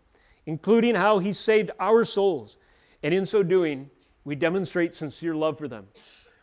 [0.47, 2.57] including how He saved our souls.
[3.03, 3.91] And in so doing,
[4.23, 5.89] we demonstrate sincere love for them.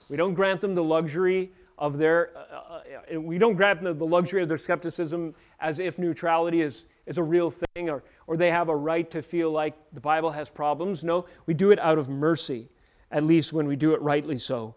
[0.09, 2.83] We don't grant them the luxury of their, uh,
[3.17, 7.19] uh, we don't grant them the luxury of their skepticism as if neutrality is, is
[7.19, 10.49] a real thing or, or they have a right to feel like the Bible has
[10.49, 11.03] problems.
[11.03, 12.69] No, we do it out of mercy,
[13.11, 14.77] at least when we do it rightly so.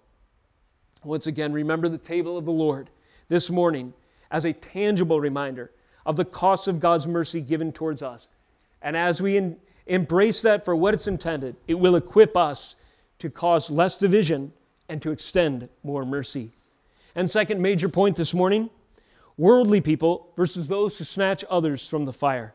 [1.03, 2.89] Once again, remember the table of the Lord
[3.27, 3.93] this morning
[4.31, 5.71] as a tangible reminder
[6.05, 8.27] of the cost of God's mercy given towards us.
[8.81, 12.75] And as we in, embrace that for what it's intended, it will equip us
[13.19, 14.53] to cause less division
[14.87, 16.51] and to extend more mercy.
[17.15, 18.69] And second major point this morning
[19.37, 22.53] worldly people versus those who snatch others from the fire.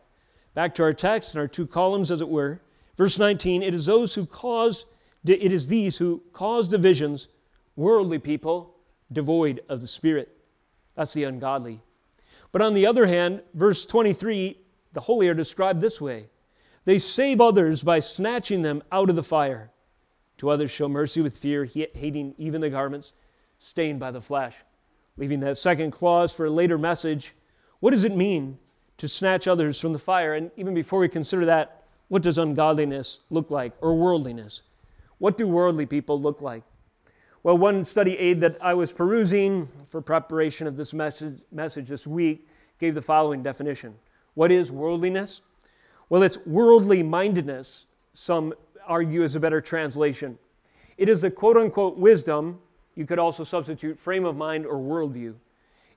[0.53, 2.61] Back to our text and our two columns, as it were.
[2.97, 4.85] Verse 19 it is those who cause,
[5.25, 7.29] it is these who cause divisions,
[7.75, 8.75] worldly people,
[9.11, 10.37] devoid of the Spirit.
[10.95, 11.81] That's the ungodly.
[12.53, 14.59] But on the other hand, verse 23,
[14.93, 16.29] the holy are described this way
[16.85, 19.71] They save others by snatching them out of the fire.
[20.39, 23.13] To others, show mercy with fear, hating even the garments
[23.59, 24.57] stained by the flesh.
[25.17, 27.35] Leaving that second clause for a later message,
[27.81, 28.59] what does it mean
[28.99, 30.35] to snatch others from the fire?
[30.35, 34.63] And even before we consider that, what does ungodliness look like or worldliness?
[35.19, 36.65] What do worldly people look like?
[37.45, 42.07] Well, one study aid that I was perusing for preparation of this message, message this
[42.07, 43.97] week gave the following definition
[44.33, 45.43] What is worldliness?
[46.09, 48.55] Well, it's worldly mindedness, some
[48.87, 50.39] argue is a better translation.
[50.97, 52.61] It is a quote unquote wisdom,
[52.95, 55.35] you could also substitute frame of mind or worldview.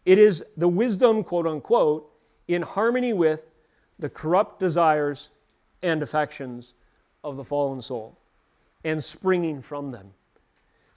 [0.04, 2.12] It is the wisdom, quote unquote,
[2.50, 3.46] in harmony with
[3.98, 5.30] the corrupt desires
[5.82, 6.74] and affections
[7.24, 8.18] of the fallen soul
[8.84, 10.12] and springing from them.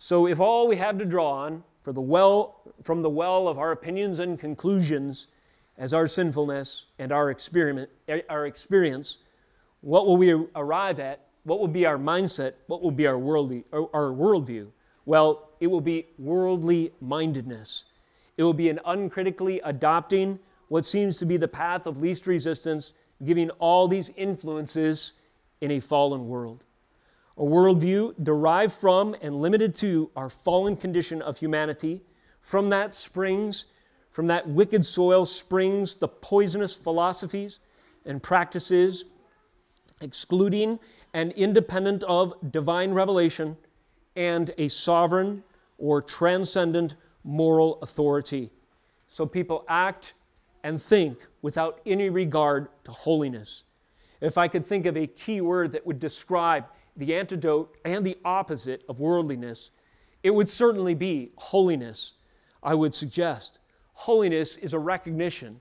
[0.02, 3.58] So if all we have to draw on for the well, from the well of
[3.58, 5.26] our opinions and conclusions
[5.76, 7.90] as our sinfulness and our, experiment,
[8.30, 9.18] our experience,
[9.82, 11.26] what will we arrive at?
[11.44, 12.54] What will be our mindset?
[12.66, 14.68] What will be our, worldly, our worldview?
[15.04, 17.84] Well, it will be worldly mindedness.
[18.38, 22.94] It will be an uncritically adopting what seems to be the path of least resistance,
[23.22, 25.12] giving all these influences
[25.60, 26.64] in a fallen world
[27.40, 32.03] a worldview derived from and limited to our fallen condition of humanity.
[32.42, 33.64] From that springs,
[34.11, 37.59] from that wicked soil springs the poisonous philosophies
[38.05, 39.07] and practices,
[40.03, 40.79] excluding
[41.14, 43.57] and independent of divine revelation
[44.14, 45.42] and a sovereign
[45.79, 48.50] or transcendent moral authority.
[49.09, 50.12] So people act
[50.62, 53.64] and think without any regard to holiness.
[54.20, 56.66] If I could think of a key word that would describe
[57.00, 59.70] the antidote and the opposite of worldliness,
[60.22, 62.12] it would certainly be holiness,
[62.62, 63.58] I would suggest.
[63.94, 65.60] Holiness is a recognition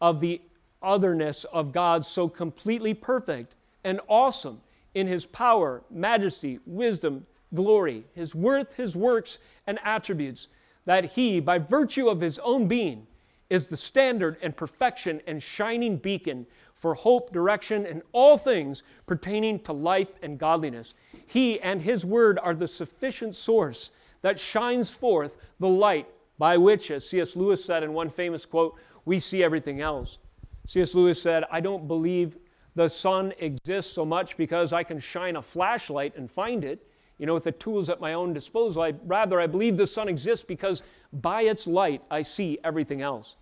[0.00, 0.42] of the
[0.82, 4.60] otherness of God so completely perfect and awesome
[4.94, 10.48] in his power, majesty, wisdom, glory, his worth, his works, and attributes,
[10.84, 13.06] that he, by virtue of his own being,
[13.48, 19.60] is the standard and perfection and shining beacon for hope, direction, and all things pertaining
[19.60, 20.94] to life and godliness.
[21.26, 23.90] He and His Word are the sufficient source
[24.22, 26.08] that shines forth the light
[26.38, 27.36] by which, as C.S.
[27.36, 30.18] Lewis said in one famous quote, we see everything else.
[30.66, 30.94] C.S.
[30.94, 32.36] Lewis said, I don't believe
[32.74, 36.86] the sun exists so much because I can shine a flashlight and find it,
[37.18, 38.82] you know, with the tools at my own disposal.
[38.82, 40.82] I, rather, I believe the sun exists because
[41.12, 43.36] by its light I see everything else.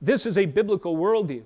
[0.00, 1.42] This is a biblical worldview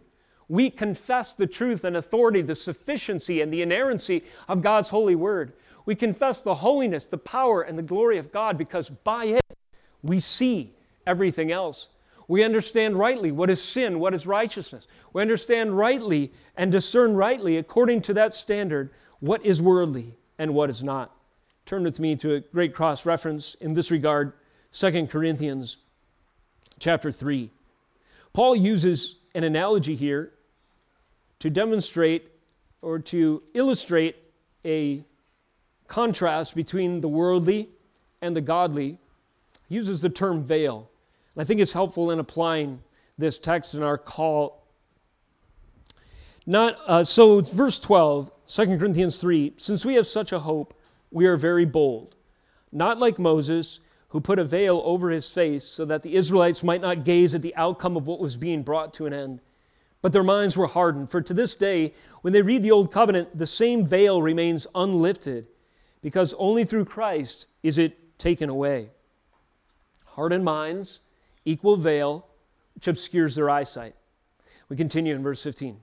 [0.49, 5.53] we confess the truth and authority, the sufficiency and the inerrancy of God's holy word.
[5.85, 9.59] We confess the holiness, the power, and the glory of God because by it
[10.03, 10.75] we see
[11.07, 11.89] everything else.
[12.29, 14.87] We understand rightly what is sin, what is righteousness.
[15.13, 20.71] We understand rightly and discern rightly, according to that standard, what is worldly and what
[20.71, 21.15] is not.
[21.67, 24.33] Turn with me to a great cross reference in this regard,
[24.73, 25.79] 2 Corinthians
[26.79, 27.51] chapter 3.
[28.33, 30.33] Paul uses an analogy here
[31.39, 32.29] to demonstrate
[32.81, 34.17] or to illustrate
[34.65, 35.05] a
[35.87, 37.69] contrast between the worldly
[38.21, 38.99] and the godly,
[39.69, 40.91] he uses the term veil.
[41.35, 42.83] And I think it's helpful in applying
[43.19, 44.63] this text in our call.
[46.47, 50.75] Not, uh, so verse 12, 2 Corinthians 3 Since we have such a hope,
[51.11, 52.17] we are very bold.
[52.73, 53.81] Not like Moses,
[54.13, 57.40] who put a veil over his face so that the Israelites might not gaze at
[57.40, 59.40] the outcome of what was being brought to an end.
[60.02, 63.38] But their minds were hardened, for to this day, when they read the Old Covenant,
[63.38, 65.46] the same veil remains unlifted,
[66.02, 68.90] because only through Christ is it taken away.
[70.04, 71.00] hardened minds,
[71.46, 72.27] equal veil,
[72.75, 73.94] which obscures their eyesight.
[74.69, 75.81] We continue in verse 15.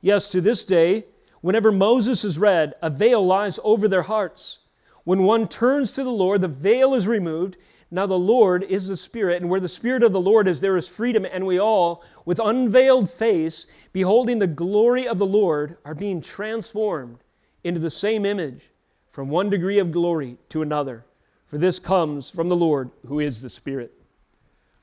[0.00, 1.06] Yes, to this day,
[1.40, 4.60] whenever Moses is read, a veil lies over their hearts.
[5.04, 7.56] When one turns to the Lord, the veil is removed.
[7.90, 10.76] Now the Lord is the Spirit, and where the Spirit of the Lord is, there
[10.76, 15.94] is freedom, and we all, with unveiled face, beholding the glory of the Lord, are
[15.94, 17.18] being transformed
[17.62, 18.70] into the same image
[19.10, 21.04] from one degree of glory to another.
[21.46, 23.92] For this comes from the Lord, who is the Spirit.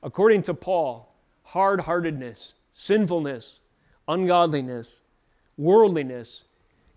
[0.04, 1.12] According to Paul,
[1.42, 3.58] hard heartedness, sinfulness,
[4.06, 5.00] ungodliness,
[5.56, 6.44] worldliness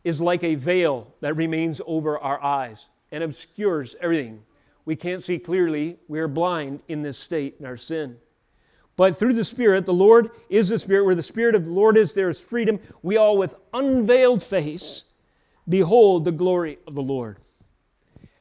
[0.03, 4.41] is like a veil that remains over our eyes and obscures everything.
[4.85, 5.99] We can't see clearly.
[6.07, 8.17] We are blind in this state in our sin.
[8.95, 11.05] But through the Spirit, the Lord is the Spirit.
[11.05, 12.79] Where the Spirit of the Lord is, there is freedom.
[13.03, 15.05] We all, with unveiled face,
[15.69, 17.37] behold the glory of the Lord.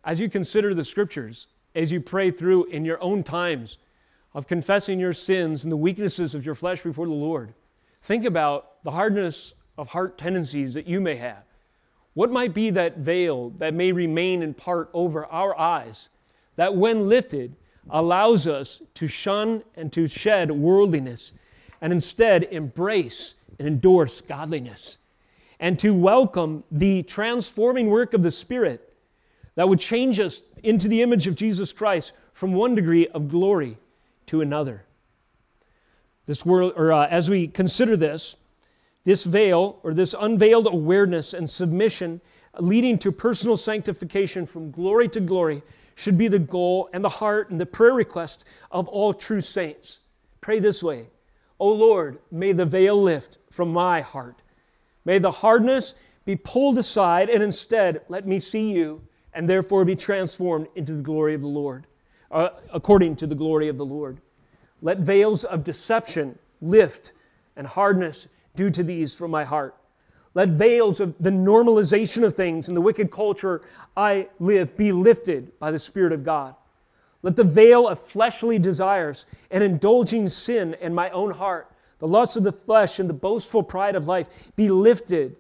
[0.04, 3.76] As you consider the Scriptures, as you pray through in your own times
[4.34, 7.52] of confessing your sins and the weaknesses of your flesh before the Lord,
[8.02, 11.44] think about the hardness of heart tendencies that you may have.
[12.14, 16.10] What might be that veil that may remain in part over our eyes
[16.56, 17.56] that, when lifted,
[17.88, 21.32] allows us to shun and to shed worldliness
[21.80, 24.98] and instead embrace and endorse godliness
[25.58, 28.94] and to welcome the transforming work of the Spirit
[29.54, 33.78] that would change us into the image of Jesus Christ from one degree of glory
[34.26, 34.84] to another.
[36.26, 38.36] This world, or uh, as we consider this,
[39.04, 42.20] this veil or this unveiled awareness and submission
[42.58, 45.62] leading to personal sanctification from glory to glory
[45.94, 50.00] should be the goal and the heart and the prayer request of all true saints.
[50.40, 51.08] Pray this way
[51.58, 54.42] O Lord, may the veil lift from my heart.
[55.04, 55.94] May the hardness
[56.24, 59.02] be pulled aside, and instead let me see you
[59.34, 61.86] and therefore be transformed into the glory of the Lord,
[62.30, 64.20] uh, according to the glory of the Lord.
[64.80, 67.12] Let veils of deception lift
[67.56, 69.76] and hardness due to these from my heart.
[70.34, 73.62] Let veils of the normalization of things in the wicked culture
[73.96, 76.54] I live be lifted by the Spirit of God.
[77.22, 82.36] Let the veil of fleshly desires and indulging sin in my own heart, the lust
[82.36, 84.26] of the flesh and the boastful pride of life,
[84.56, 85.36] be lifted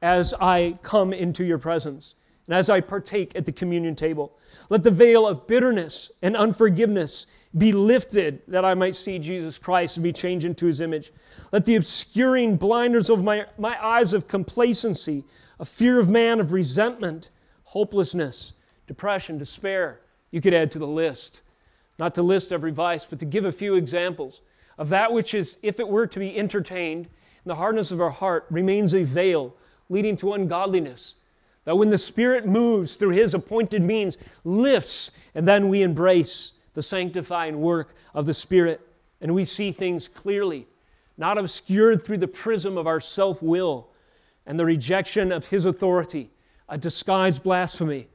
[0.00, 2.14] as I come into your presence
[2.46, 4.32] and as I partake at the communion table.
[4.68, 7.26] Let the veil of bitterness and unforgiveness
[7.56, 11.12] be lifted that I might see Jesus Christ and be changed into his image.
[11.52, 15.24] Let the obscuring blinders of my, my eyes of complacency,
[15.58, 17.28] of fear of man, of resentment,
[17.64, 18.54] hopelessness,
[18.86, 20.00] depression, despair,
[20.30, 21.42] you could add to the list.
[21.98, 24.40] Not to list every vice, but to give a few examples
[24.78, 28.10] of that which is, if it were to be entertained, in the hardness of our
[28.10, 29.54] heart remains a veil
[29.88, 31.16] leading to ungodliness.
[31.64, 36.82] That when the Spirit moves through His appointed means, lifts, and then we embrace the
[36.82, 38.80] sanctifying work of the Spirit,
[39.20, 40.66] and we see things clearly,
[41.16, 43.88] not obscured through the prism of our self will
[44.46, 46.30] and the rejection of His authority,
[46.68, 48.08] a disguised blasphemy,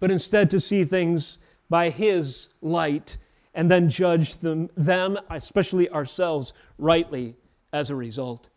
[0.00, 1.38] but instead to see things
[1.68, 3.18] by His light
[3.54, 7.36] and then judge them, them, especially ourselves, rightly
[7.72, 8.48] as a result.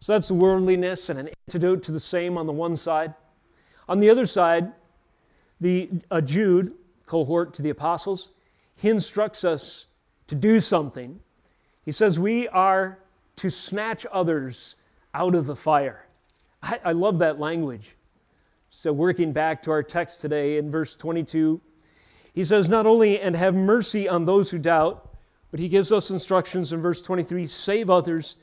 [0.00, 3.14] So that's the worldliness and an antidote to the same on the one side.
[3.88, 4.72] On the other side,
[5.60, 5.90] the
[6.24, 6.74] Jude
[7.06, 8.30] cohort to the apostles,
[8.78, 9.86] he instructs us
[10.28, 11.18] to do something.
[11.84, 13.00] He says we are
[13.36, 14.76] to snatch others
[15.12, 16.06] out of the fire.
[16.62, 17.96] I, I love that language.
[18.70, 21.60] So, working back to our text today in verse 22,
[22.32, 25.12] he says, Not only and have mercy on those who doubt,
[25.50, 28.36] but he gives us instructions in verse 23 save others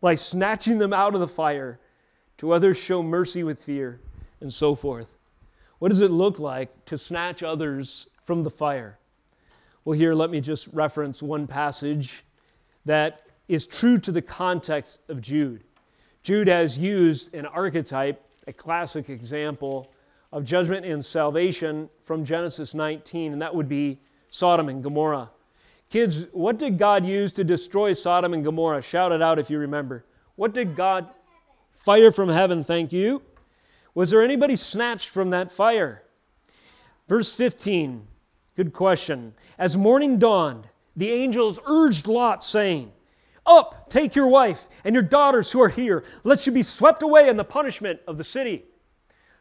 [0.00, 1.80] by snatching them out of the fire.
[2.38, 4.00] To others, show mercy with fear,
[4.40, 5.16] and so forth.
[5.78, 8.98] What does it look like to snatch others from the fire?
[9.86, 12.24] Well, here, let me just reference one passage
[12.86, 15.62] that is true to the context of Jude.
[16.24, 19.88] Jude has used an archetype, a classic example
[20.32, 25.30] of judgment and salvation from Genesis 19, and that would be Sodom and Gomorrah.
[25.88, 28.82] Kids, what did God use to destroy Sodom and Gomorrah?
[28.82, 30.04] Shout it out if you remember.
[30.34, 31.08] What did God?
[31.70, 33.22] Fire from heaven, thank you.
[33.94, 36.02] Was there anybody snatched from that fire?
[37.06, 38.08] Verse 15,
[38.56, 39.34] good question.
[39.58, 42.92] As morning dawned, the angels urged Lot, saying,
[43.46, 47.28] Up, take your wife and your daughters who are here, lest you be swept away
[47.28, 48.64] in the punishment of the city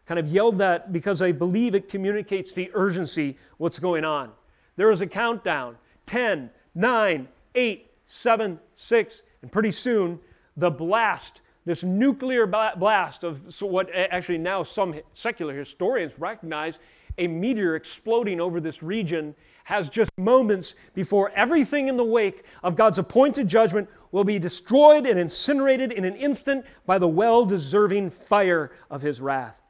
[0.06, 4.32] kind of yelled that because I believe it communicates the urgency what's going on.
[4.76, 10.20] There is a countdown 10, 9, 8, 7, 6, and pretty soon
[10.56, 16.78] the blast, this nuclear blast of what actually now some secular historians recognize
[17.18, 19.36] a meteor exploding over this region
[19.66, 25.06] has just moments before everything in the wake of God's appointed judgment will be destroyed
[25.06, 29.62] and incinerated in an instant by the well deserving fire of his wrath.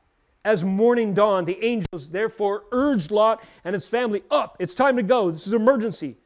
[0.43, 4.57] As morning dawned, the angels therefore urged Lot and his family up.
[4.59, 5.31] It's time to go.
[5.31, 6.17] This is emergency.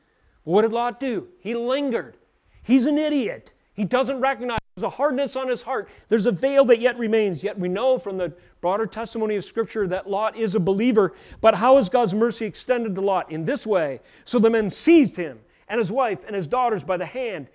[0.43, 1.29] What did Lot do?
[1.39, 2.17] He lingered.
[2.63, 3.53] He's an idiot.
[3.73, 5.89] He doesn't recognize there's a hardness on his heart.
[6.07, 7.43] There's a veil that yet remains.
[7.43, 11.13] Yet we know from the broader testimony of Scripture that Lot is a believer.
[11.41, 13.29] But how is God's mercy extended to Lot?
[13.29, 13.99] In this way.
[14.23, 17.49] So the men seized him and his wife and his daughters by the hand,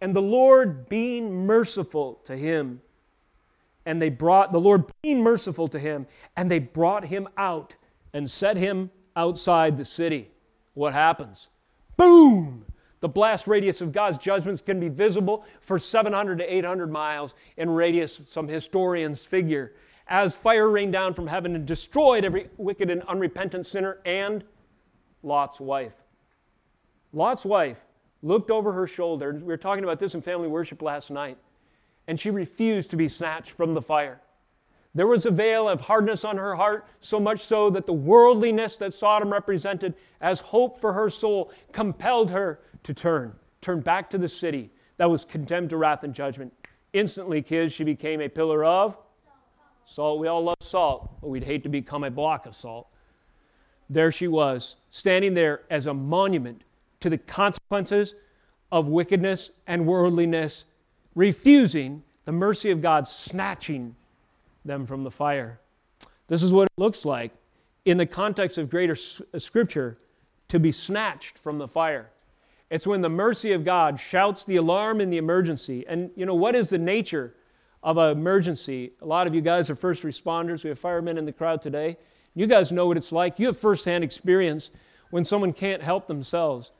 [0.00, 2.80] and the Lord being merciful to him.
[3.84, 6.06] And they brought, the Lord being merciful to him,
[6.36, 7.74] and they brought him out
[8.12, 10.30] and set him outside the city.
[10.74, 11.48] What happens?
[11.96, 12.66] Boom!
[13.00, 17.70] The blast radius of God's judgments can be visible for 700 to 800 miles in
[17.70, 19.74] radius, some historians figure,
[20.08, 24.42] as fire rained down from heaven and destroyed every wicked and unrepentant sinner and
[25.22, 25.94] Lot's wife.
[27.12, 27.84] Lot's wife
[28.22, 29.32] looked over her shoulder.
[29.32, 31.38] We were talking about this in family worship last night,
[32.06, 34.20] and she refused to be snatched from the fire.
[34.98, 38.74] There was a veil of hardness on her heart, so much so that the worldliness
[38.78, 44.18] that Sodom represented as hope for her soul compelled her to turn, turn back to
[44.18, 46.52] the city that was condemned to wrath and judgment.
[46.92, 48.98] Instantly, kids, she became a pillar of
[49.84, 50.18] salt.
[50.18, 52.88] We all love salt, but we'd hate to become a block of salt.
[53.88, 56.64] There she was, standing there as a monument
[56.98, 58.16] to the consequences
[58.72, 60.64] of wickedness and worldliness,
[61.14, 63.94] refusing the mercy of God, snatching
[64.64, 65.60] them from the fire.
[66.28, 67.32] This is what it looks like
[67.84, 68.96] in the context of greater
[69.32, 69.98] uh, scripture
[70.48, 72.10] to be snatched from the fire.
[72.70, 75.86] It's when the mercy of God shouts the alarm in the emergency.
[75.88, 77.34] And you know, what is the nature
[77.82, 78.92] of an emergency?
[79.00, 80.64] A lot of you guys are first responders.
[80.64, 81.96] We have firemen in the crowd today.
[82.34, 83.38] You guys know what it's like.
[83.38, 84.70] You have firsthand experience
[85.10, 86.70] when someone can't help themselves.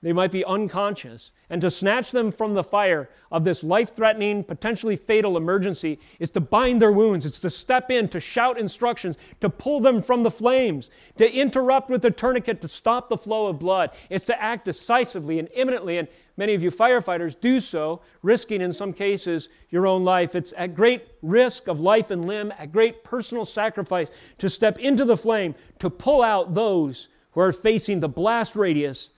[0.00, 1.32] They might be unconscious.
[1.50, 6.30] And to snatch them from the fire of this life threatening, potentially fatal emergency is
[6.30, 7.26] to bind their wounds.
[7.26, 11.90] It's to step in, to shout instructions, to pull them from the flames, to interrupt
[11.90, 13.90] with a tourniquet to stop the flow of blood.
[14.08, 15.98] It's to act decisively and imminently.
[15.98, 20.36] And many of you firefighters do so, risking in some cases your own life.
[20.36, 25.04] It's at great risk of life and limb, at great personal sacrifice to step into
[25.04, 29.10] the flame, to pull out those who are facing the blast radius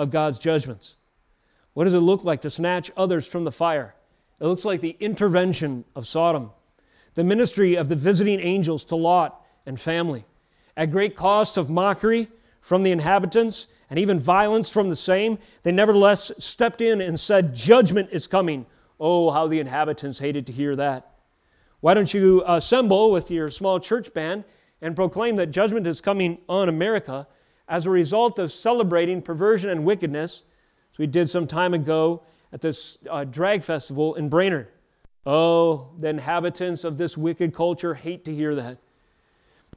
[0.00, 0.94] of God's judgments.
[1.74, 3.94] What does it look like to snatch others from the fire?
[4.40, 6.52] It looks like the intervention of Sodom,
[7.14, 10.24] the ministry of the visiting angels to Lot and family.
[10.74, 12.28] At great cost of mockery
[12.62, 17.54] from the inhabitants and even violence from the same, they nevertheless stepped in and said,
[17.54, 18.64] Judgment is coming.
[18.98, 21.10] Oh, how the inhabitants hated to hear that.
[21.80, 24.44] Why don't you assemble with your small church band
[24.80, 27.26] and proclaim that judgment is coming on America
[27.70, 30.42] as a result of celebrating perversion and wickedness,
[30.92, 32.20] as we did some time ago
[32.52, 34.66] at this uh, drag festival in Brainerd.
[35.24, 38.78] Oh, the inhabitants of this wicked culture hate to hear that.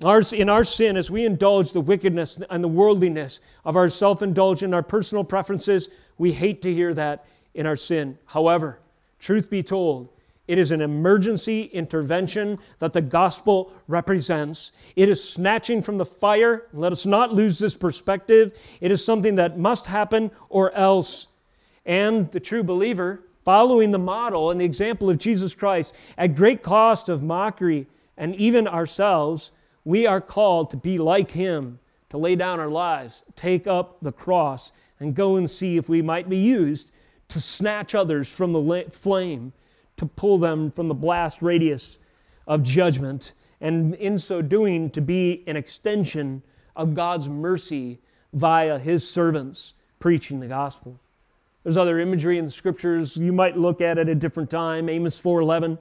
[0.03, 4.23] Our, in our sin, as we indulge the wickedness and the worldliness of our self
[4.23, 5.87] indulgence, our personal preferences,
[6.17, 8.17] we hate to hear that in our sin.
[8.25, 8.79] However,
[9.19, 10.09] truth be told,
[10.47, 14.73] it is an emergency intervention that the gospel represents.
[14.95, 16.67] It is snatching from the fire.
[16.73, 18.51] Let us not lose this perspective.
[18.81, 21.27] It is something that must happen or else.
[21.85, 26.61] And the true believer, following the model and the example of Jesus Christ, at great
[26.61, 27.87] cost of mockery
[28.17, 29.51] and even ourselves,
[29.85, 31.79] we are called to be like him,
[32.09, 36.01] to lay down our lives, take up the cross, and go and see if we
[36.01, 36.91] might be used
[37.29, 39.53] to snatch others from the flame
[39.97, 41.97] to pull them from the blast radius
[42.47, 46.43] of judgment, and in so doing, to be an extension
[46.75, 47.99] of God's mercy
[48.33, 50.99] via his servants preaching the gospel.
[51.63, 54.89] There's other imagery in the scriptures you might look at at a different time.
[54.89, 55.77] Amos 4:11,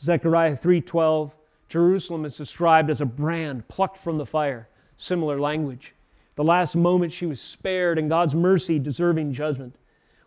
[0.00, 1.32] Zechariah 3:12.
[1.68, 4.68] Jerusalem is described as a brand plucked from the fire.
[4.96, 5.94] Similar language.
[6.36, 9.76] The last moment she was spared in God's mercy deserving judgment.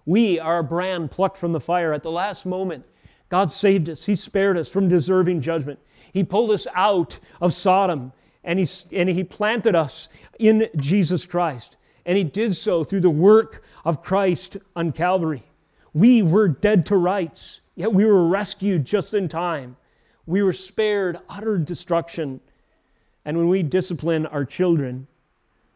[0.06, 2.86] We are a brand plucked from the fire at the last moment
[3.30, 4.06] God saved us.
[4.06, 5.80] He spared us from deserving judgment.
[6.12, 8.12] He pulled us out of Sodom
[8.44, 10.10] and he, and he planted us
[10.40, 11.78] in Jesus Christ.
[12.10, 15.44] And He did so through the work of Christ on Calvary.
[15.94, 19.78] We were dead to rights, yet we were rescued just in time.
[20.26, 22.42] We were spared utter destruction.
[23.26, 25.06] And when we discipline our children,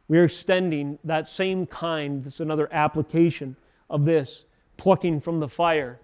[0.08, 3.56] we are extending that same kind, this is another application
[3.88, 4.46] of this,
[4.78, 6.00] plucking from the fire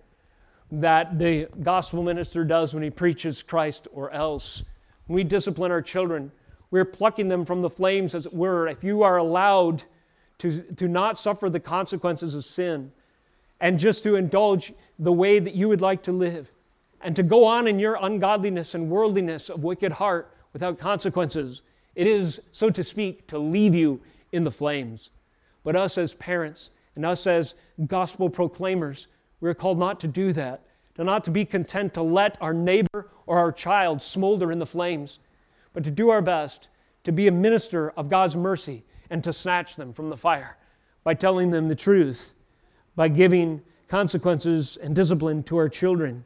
[0.71, 4.63] that the gospel minister does when he preaches Christ or else.
[5.07, 6.31] When we discipline our children,
[6.71, 8.67] we're plucking them from the flames, as it were.
[8.67, 9.83] If you are allowed
[10.39, 12.91] to, to not suffer the consequences of sin,
[13.59, 16.51] and just to indulge the way that you would like to live,
[17.01, 21.61] and to go on in your ungodliness and worldliness of wicked heart without consequences.
[21.95, 24.01] It is, so to speak, to leave you
[24.31, 25.09] in the flames.
[25.63, 27.55] But us as parents and us as
[27.87, 29.07] gospel proclaimers,
[29.41, 30.61] we're called not to do that,
[30.95, 34.65] to not to be content to let our neighbor or our child smolder in the
[34.65, 35.19] flames,
[35.73, 36.67] but to do our best
[37.03, 40.57] to be a minister of God's mercy and to snatch them from the fire
[41.03, 42.33] by telling them the truth,
[42.95, 46.25] by giving consequences and discipline to our children,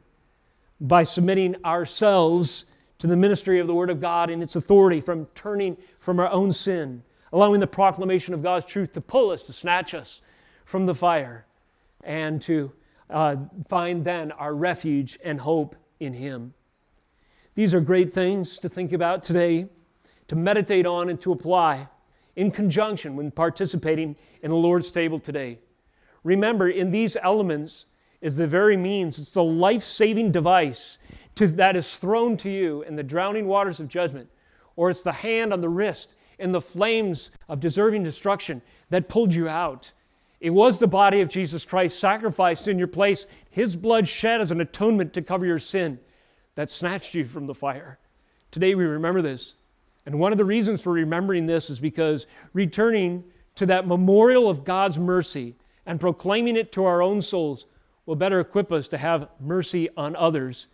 [0.80, 2.64] by submitting ourselves
[2.98, 6.28] to the ministry of the Word of God and its authority from turning from our
[6.30, 7.02] own sin,
[7.32, 10.20] allowing the proclamation of God's truth to pull us, to snatch us
[10.64, 11.46] from the fire,
[12.02, 12.72] and to
[13.10, 13.36] uh,
[13.68, 16.54] find then our refuge and hope in Him.
[17.54, 19.68] These are great things to think about today,
[20.28, 21.88] to meditate on, and to apply
[22.34, 25.58] in conjunction when participating in the Lord's table today.
[26.24, 27.86] Remember, in these elements
[28.20, 30.98] is the very means, it's the life saving device
[31.34, 34.30] to, that is thrown to you in the drowning waters of judgment,
[34.76, 39.34] or it's the hand on the wrist in the flames of deserving destruction that pulled
[39.34, 39.92] you out.
[40.44, 44.50] It was the body of Jesus Christ sacrificed in your place, his blood shed as
[44.50, 46.00] an atonement to cover your sin
[46.54, 47.98] that snatched you from the fire.
[48.50, 49.54] Today we remember this.
[50.04, 53.24] And one of the reasons for remembering this is because returning
[53.54, 55.54] to that memorial of God's mercy
[55.86, 57.64] and proclaiming it to our own souls
[58.04, 60.66] will better equip us to have mercy on others.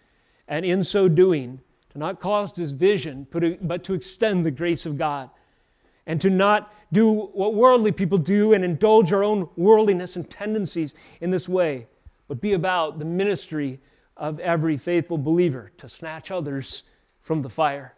[0.49, 1.61] And in so doing,
[1.91, 5.31] to not cause division, but to extend the grace of God.
[6.07, 10.95] And to not do what worldly people do and indulge our own worldliness and tendencies
[11.21, 11.87] in this way,
[12.27, 13.81] but be about the ministry
[14.17, 16.83] of every faithful believer to snatch others
[17.21, 17.95] from the fire.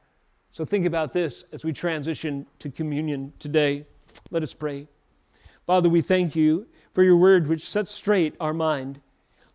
[0.50, 3.86] So think about this as we transition to communion today.
[4.30, 4.88] Let us pray.
[5.66, 9.00] Father, we thank you for your word which sets straight our mind.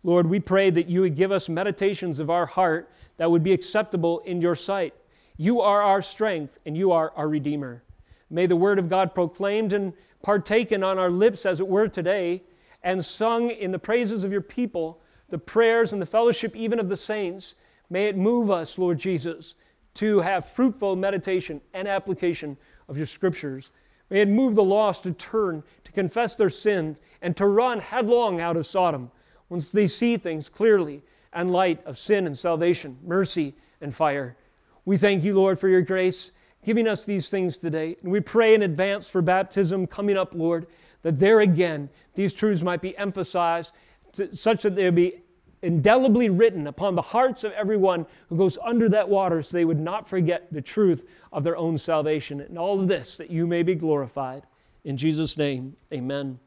[0.02, 3.52] Lord, we pray that you would give us meditations of our heart that would be
[3.52, 4.94] acceptable in your sight.
[5.36, 7.84] You are our strength and you are our Redeemer.
[8.30, 12.42] May the word of God proclaimed and partaken on our lips, as it were, today,
[12.82, 16.88] and sung in the praises of your people, the prayers and the fellowship even of
[16.88, 17.54] the saints,
[17.90, 19.54] may it move us, Lord Jesus
[19.98, 22.56] to have fruitful meditation and application
[22.88, 23.72] of your scriptures.
[24.10, 28.40] May it move the lost to turn, to confess their sins, and to run headlong
[28.40, 29.10] out of Sodom
[29.48, 31.02] once they see things clearly
[31.32, 34.36] and light of sin and salvation, mercy and fire.
[34.84, 36.30] We thank you, Lord, for your grace,
[36.64, 37.96] giving us these things today.
[38.02, 40.66] And we pray in advance for baptism coming up, Lord,
[41.02, 43.72] that there again these truths might be emphasized
[44.12, 45.22] to, such that they be
[45.62, 49.80] indelibly written upon the hearts of everyone who goes under that water so they would
[49.80, 52.40] not forget the truth of their own salvation.
[52.40, 54.44] And all of this that you may be glorified.
[54.84, 56.38] In Jesus' name, amen.